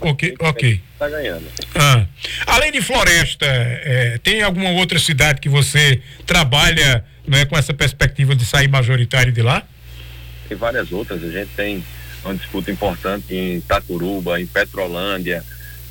Ok, 0.02 0.36
ok. 0.40 0.82
Está 0.94 1.10
ganhando. 1.10 1.46
Ah, 1.76 2.06
além 2.48 2.72
de 2.72 2.82
floresta, 2.82 3.46
é, 3.46 4.20
tem 4.24 4.42
alguma 4.42 4.72
outra 4.72 4.98
cidade 4.98 5.40
que 5.40 5.50
você 5.50 6.02
trabalha 6.26 7.06
né, 7.28 7.46
com 7.46 7.58
essa 7.58 7.74
perspectiva 7.74 8.36
de 8.36 8.46
sair 8.46 8.68
majoritário 8.68 9.32
de 9.32 9.42
lá? 9.42 9.64
Tem 10.50 10.58
várias 10.58 10.92
outras. 10.92 11.24
A 11.24 11.30
gente 11.30 11.50
tem 11.56 11.84
uma 12.26 12.36
disputa 12.36 12.72
importante 12.72 13.34
em 13.34 13.58
Itacuruba, 13.58 14.40
em 14.40 14.46
Petrolândia, 14.46 15.44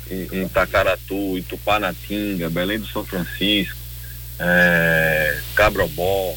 em, 0.09 0.41
em 0.41 0.47
Tacaratu, 0.47 1.41
Tupanatinga, 1.47 2.49
Belém 2.49 2.79
do 2.79 2.87
São 2.87 3.05
Francisco, 3.05 3.77
é, 4.39 5.39
Cabrobó, 5.55 6.35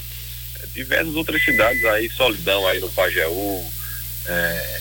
é, 0.62 0.66
diversas 0.74 1.14
outras 1.14 1.44
cidades 1.44 1.84
aí, 1.84 2.08
Solidão 2.08 2.66
aí 2.66 2.80
no 2.80 2.88
Pajeú, 2.90 3.64
é, 4.26 4.80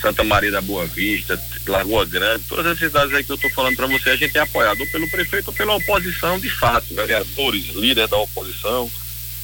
Santa 0.00 0.22
Maria 0.24 0.50
da 0.50 0.60
Boa 0.60 0.86
Vista, 0.86 1.36
Lagoa 1.70 2.04
Grande, 2.04 2.44
todas 2.48 2.66
as 2.66 2.78
cidades 2.78 3.14
aí 3.14 3.24
que 3.24 3.30
eu 3.30 3.36
estou 3.36 3.50
falando 3.50 3.76
para 3.76 3.86
você, 3.86 4.10
a 4.10 4.16
gente 4.16 4.36
é 4.36 4.40
apoiado 4.40 4.80
ou 4.80 4.86
pelo 4.88 5.08
prefeito 5.08 5.48
ou 5.48 5.54
pela 5.54 5.74
oposição 5.74 6.38
de 6.38 6.48
fato, 6.50 6.94
vereadores, 6.94 7.74
líderes 7.74 8.10
da 8.10 8.16
oposição. 8.16 8.90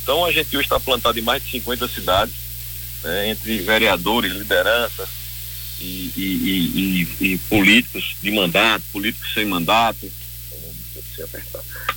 Então 0.02 0.24
a 0.24 0.32
gente 0.32 0.56
hoje 0.56 0.66
está 0.66 0.80
plantado 0.80 1.18
em 1.18 1.22
mais 1.22 1.44
de 1.44 1.50
50 1.50 1.88
cidades, 1.88 2.34
né, 3.02 3.30
entre 3.30 3.58
vereadores, 3.58 4.32
lideranças 4.32 5.08
e, 5.80 6.12
e, 6.16 7.06
e, 7.20 7.32
e, 7.32 7.38
políticos 7.38 8.16
de 8.22 8.30
mandato, 8.30 8.84
políticos 8.92 9.32
sem 9.34 9.46
mandato, 9.46 10.10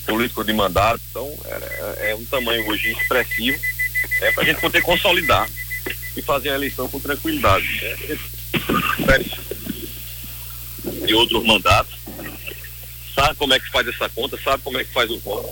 políticos 0.05 0.45
de 0.45 0.53
mandato, 0.53 1.01
então 1.09 1.31
é, 1.45 2.11
é 2.11 2.15
um 2.15 2.25
tamanho 2.25 2.67
hoje 2.67 2.91
expressivo 2.91 3.59
é, 4.21 4.31
para 4.31 4.43
a 4.43 4.45
gente 4.45 4.61
poder 4.61 4.81
consolidar 4.81 5.49
e 6.15 6.21
fazer 6.21 6.49
a 6.49 6.55
eleição 6.55 6.87
com 6.87 6.99
tranquilidade. 6.99 7.67
Né? 7.81 9.25
De 11.05 11.13
outros 11.13 11.43
mandatos, 11.45 11.93
sabe 13.13 13.35
como 13.35 13.53
é 13.53 13.59
que 13.59 13.69
faz 13.71 13.87
essa 13.87 14.09
conta, 14.09 14.37
sabe 14.43 14.63
como 14.63 14.77
é 14.77 14.83
que 14.83 14.93
faz 14.93 15.09
o 15.09 15.19
voto, 15.19 15.49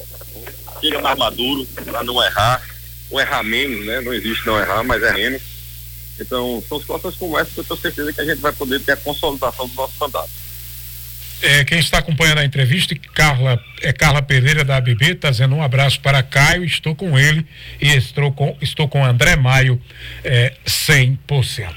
chega 0.81 1.01
mais 1.01 1.17
maduro 1.17 1.65
para 1.85 2.03
não 2.03 2.21
errar, 2.23 2.61
ou 3.09 3.19
errar 3.19 3.43
menos, 3.43 3.85
né? 3.85 4.01
Não 4.01 4.13
existe 4.13 4.45
não 4.45 4.59
errar, 4.59 4.83
mas 4.83 5.01
é 5.03 5.13
menos. 5.13 5.41
Então, 6.19 6.63
são 6.67 6.79
situações 6.79 7.15
como 7.15 7.37
essa 7.37 7.51
que 7.51 7.59
eu 7.59 7.63
tenho 7.63 7.79
certeza 7.79 8.13
que 8.13 8.21
a 8.21 8.25
gente 8.25 8.41
vai 8.41 8.51
poder 8.51 8.79
ter 8.81 8.93
a 8.93 8.97
consolidação 8.97 9.67
do 9.67 9.75
nosso 9.75 9.93
mandato. 9.99 10.29
É, 11.43 11.65
quem 11.65 11.77
está 11.77 11.97
acompanhando 11.97 12.37
a 12.37 12.45
entrevista, 12.45 12.95
Carla, 13.13 13.61
é 13.81 13.91
Carla 13.91 14.21
Pereira 14.21 14.63
da 14.63 14.77
ABB, 14.77 15.11
está 15.11 15.29
dizendo 15.29 15.53
um 15.53 15.61
abraço 15.61 15.99
para 15.99 16.23
Caio, 16.23 16.63
estou 16.63 16.95
com 16.95 17.19
ele 17.19 17.45
e 17.81 17.89
estou 17.89 18.31
com, 18.31 18.57
estou 18.61 18.87
com 18.87 19.03
André 19.03 19.35
Maio 19.35 19.79
é, 20.23 20.53
100%. 20.65 21.67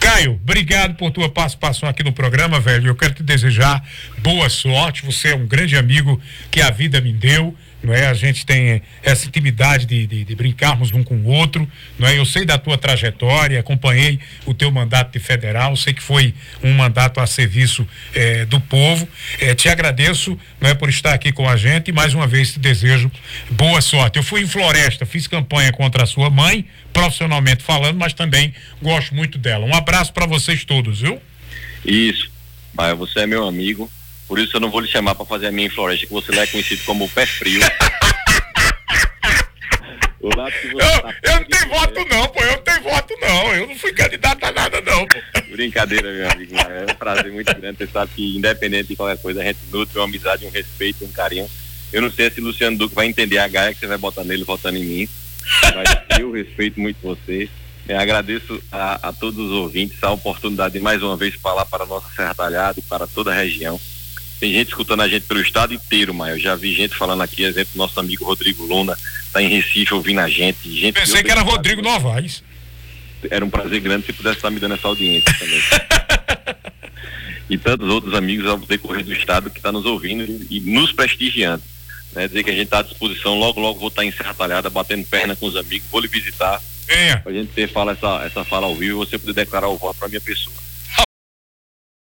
Caio, 0.00 0.34
obrigado 0.40 0.94
por 0.94 1.10
tua 1.10 1.28
participação 1.28 1.88
aqui 1.88 2.04
no 2.04 2.12
programa, 2.12 2.60
velho. 2.60 2.86
Eu 2.86 2.94
quero 2.94 3.14
te 3.14 3.24
desejar 3.24 3.84
boa 4.18 4.48
sorte, 4.48 5.04
você 5.04 5.32
é 5.32 5.34
um 5.34 5.48
grande 5.48 5.76
amigo 5.76 6.22
que 6.48 6.62
a 6.62 6.70
vida 6.70 7.00
me 7.00 7.12
deu 7.12 7.56
não 7.82 7.94
é? 7.94 8.06
A 8.06 8.14
gente 8.14 8.44
tem 8.44 8.82
essa 9.02 9.26
intimidade 9.26 9.86
de, 9.86 10.06
de, 10.06 10.24
de, 10.24 10.34
brincarmos 10.34 10.90
um 10.92 11.04
com 11.04 11.16
o 11.16 11.26
outro, 11.26 11.70
não 11.98 12.08
é? 12.08 12.18
Eu 12.18 12.24
sei 12.24 12.44
da 12.44 12.58
tua 12.58 12.76
trajetória, 12.76 13.60
acompanhei 13.60 14.18
o 14.44 14.52
teu 14.52 14.70
mandato 14.70 15.12
de 15.12 15.18
federal, 15.18 15.76
sei 15.76 15.92
que 15.92 16.02
foi 16.02 16.34
um 16.62 16.72
mandato 16.72 17.20
a 17.20 17.26
serviço 17.26 17.86
eh, 18.14 18.44
do 18.46 18.60
povo. 18.60 19.08
Eh, 19.40 19.54
te 19.54 19.68
agradeço, 19.68 20.38
não 20.60 20.70
é, 20.70 20.74
por 20.74 20.88
estar 20.88 21.14
aqui 21.14 21.30
com 21.32 21.48
a 21.48 21.56
gente 21.56 21.88
e 21.88 21.92
mais 21.92 22.14
uma 22.14 22.26
vez 22.26 22.52
te 22.52 22.58
desejo 22.58 23.10
boa 23.50 23.80
sorte. 23.80 24.16
Eu 24.16 24.22
fui 24.22 24.42
em 24.42 24.46
Floresta, 24.46 25.06
fiz 25.06 25.26
campanha 25.26 25.72
contra 25.72 26.02
a 26.02 26.06
sua 26.06 26.30
mãe, 26.30 26.66
profissionalmente 26.92 27.62
falando, 27.62 27.96
mas 27.96 28.12
também 28.12 28.52
gosto 28.82 29.14
muito 29.14 29.38
dela. 29.38 29.64
Um 29.64 29.74
abraço 29.74 30.12
para 30.12 30.26
vocês 30.26 30.64
todos, 30.64 31.00
viu? 31.00 31.20
Isso. 31.84 32.30
Mas 32.74 32.96
você 32.96 33.20
é 33.20 33.26
meu 33.26 33.46
amigo, 33.46 33.90
Por 34.28 34.38
isso 34.38 34.56
eu 34.56 34.60
não 34.60 34.70
vou 34.70 34.80
lhe 34.80 34.88
chamar 34.88 35.14
para 35.14 35.24
fazer 35.24 35.46
a 35.46 35.52
minha 35.52 35.70
Floresta, 35.70 36.06
que 36.06 36.12
você 36.12 36.30
lá 36.32 36.42
é 36.42 36.46
conhecido 36.46 36.84
como 36.84 37.06
o 37.06 37.08
pé 37.08 37.24
frio. 37.24 37.60
eu, 40.20 40.30
tá 40.30 41.14
eu 41.22 41.32
não 41.36 41.44
tenho 41.44 41.68
voto 41.68 42.04
não, 42.10 42.28
pô, 42.28 42.40
eu 42.40 42.52
não 42.52 42.58
tenho 42.58 42.82
voto 42.82 43.14
não, 43.20 43.54
eu 43.54 43.66
não 43.66 43.76
fui 43.76 43.92
candidato 43.92 44.44
a 44.44 44.52
nada 44.52 44.80
não, 44.82 45.06
pô. 45.06 45.18
Brincadeira, 45.50 46.12
meu 46.12 46.30
amigo, 46.30 46.54
é 46.56 46.92
um 46.92 46.94
prazer 46.94 47.32
muito 47.32 47.54
grande, 47.54 47.78
você 47.78 47.86
sabe 47.86 48.12
que 48.14 48.36
independente 48.36 48.88
de 48.88 48.96
qualquer 48.96 49.20
coisa, 49.20 49.40
a 49.40 49.44
gente 49.44 49.58
nutre 49.72 49.98
uma 49.98 50.04
amizade, 50.04 50.44
um 50.44 50.50
respeito, 50.50 51.04
um 51.04 51.12
carinho. 51.12 51.48
Eu 51.90 52.02
não 52.02 52.10
sei 52.10 52.30
se 52.30 52.40
Luciano 52.40 52.76
Duque 52.76 52.94
vai 52.94 53.06
entender 53.06 53.38
a 53.38 53.48
gaia 53.48 53.72
que 53.72 53.80
você 53.80 53.86
vai 53.86 53.96
botar 53.96 54.22
nele 54.24 54.44
votando 54.44 54.76
em 54.76 54.84
mim, 54.84 55.08
mas 55.74 56.20
eu 56.20 56.30
respeito 56.30 56.78
muito 56.78 56.98
você. 57.02 57.48
Eu 57.88 57.98
agradeço 57.98 58.62
a, 58.70 59.08
a, 59.08 59.12
todos 59.14 59.38
os 59.38 59.50
ouvintes 59.50 59.96
a 60.02 60.10
oportunidade 60.10 60.74
de 60.74 60.80
mais 60.80 61.02
uma 61.02 61.16
vez 61.16 61.34
falar 61.36 61.64
para 61.64 61.84
a 61.84 61.86
nossa 61.86 62.06
Serra 62.14 62.34
Talhada 62.34 62.78
e 62.78 62.82
para 62.82 63.06
toda 63.06 63.30
a 63.30 63.34
região. 63.34 63.80
Tem 64.38 64.52
gente 64.52 64.68
escutando 64.68 65.02
a 65.02 65.08
gente 65.08 65.26
pelo 65.26 65.40
estado 65.40 65.74
inteiro, 65.74 66.14
mas 66.14 66.30
eu 66.30 66.38
já 66.38 66.54
vi 66.54 66.72
gente 66.72 66.94
falando 66.94 67.22
aqui, 67.22 67.42
exemplo, 67.42 67.72
nosso 67.74 67.98
amigo 67.98 68.24
Rodrigo 68.24 68.64
Luna, 68.64 68.96
está 69.26 69.42
em 69.42 69.48
Recife 69.48 69.94
ouvindo 69.94 70.20
a 70.20 70.28
gente. 70.28 70.70
gente 70.70 70.94
Pensei 70.94 71.22
que 71.22 71.30
era 71.30 71.42
Rodrigo 71.42 71.82
Novaes. 71.82 72.42
Era 73.30 73.44
um 73.44 73.50
prazer 73.50 73.80
grande 73.80 74.06
se 74.06 74.12
pudesse 74.12 74.36
estar 74.36 74.50
me 74.50 74.60
dando 74.60 74.74
essa 74.74 74.86
audiência 74.86 75.34
também. 75.38 75.60
e 77.50 77.58
tantos 77.58 77.88
outros 77.88 78.14
amigos 78.14 78.46
ao 78.46 78.58
decorrer 78.58 79.04
do 79.04 79.12
estado 79.12 79.50
que 79.50 79.58
estão 79.58 79.72
tá 79.72 79.78
nos 79.78 79.86
ouvindo 79.86 80.22
e, 80.24 80.58
e 80.58 80.60
nos 80.60 80.92
prestigiando. 80.92 81.62
Né? 82.12 82.28
Dizer 82.28 82.44
que 82.44 82.50
a 82.50 82.54
gente 82.54 82.64
está 82.64 82.78
à 82.78 82.82
disposição, 82.82 83.34
logo, 83.34 83.60
logo 83.60 83.80
vou 83.80 83.88
estar 83.88 84.04
em 84.04 84.12
Serra 84.12 84.34
Talhada, 84.34 84.70
batendo 84.70 85.04
perna 85.04 85.34
com 85.34 85.46
os 85.46 85.56
amigos, 85.56 85.88
vou 85.90 86.00
lhe 86.00 86.08
visitar. 86.08 86.62
Venha. 86.86 87.18
Pra 87.18 87.32
gente 87.32 87.52
ter 87.52 87.68
fala 87.68 87.92
essa, 87.92 88.24
essa 88.24 88.44
fala 88.44 88.66
ao 88.66 88.74
vivo 88.76 89.02
e 89.02 89.06
você 89.06 89.18
poder 89.18 89.34
declarar 89.34 89.68
o 89.68 89.76
voto 89.76 89.98
para 89.98 90.08
minha 90.08 90.20
pessoa. 90.20 90.67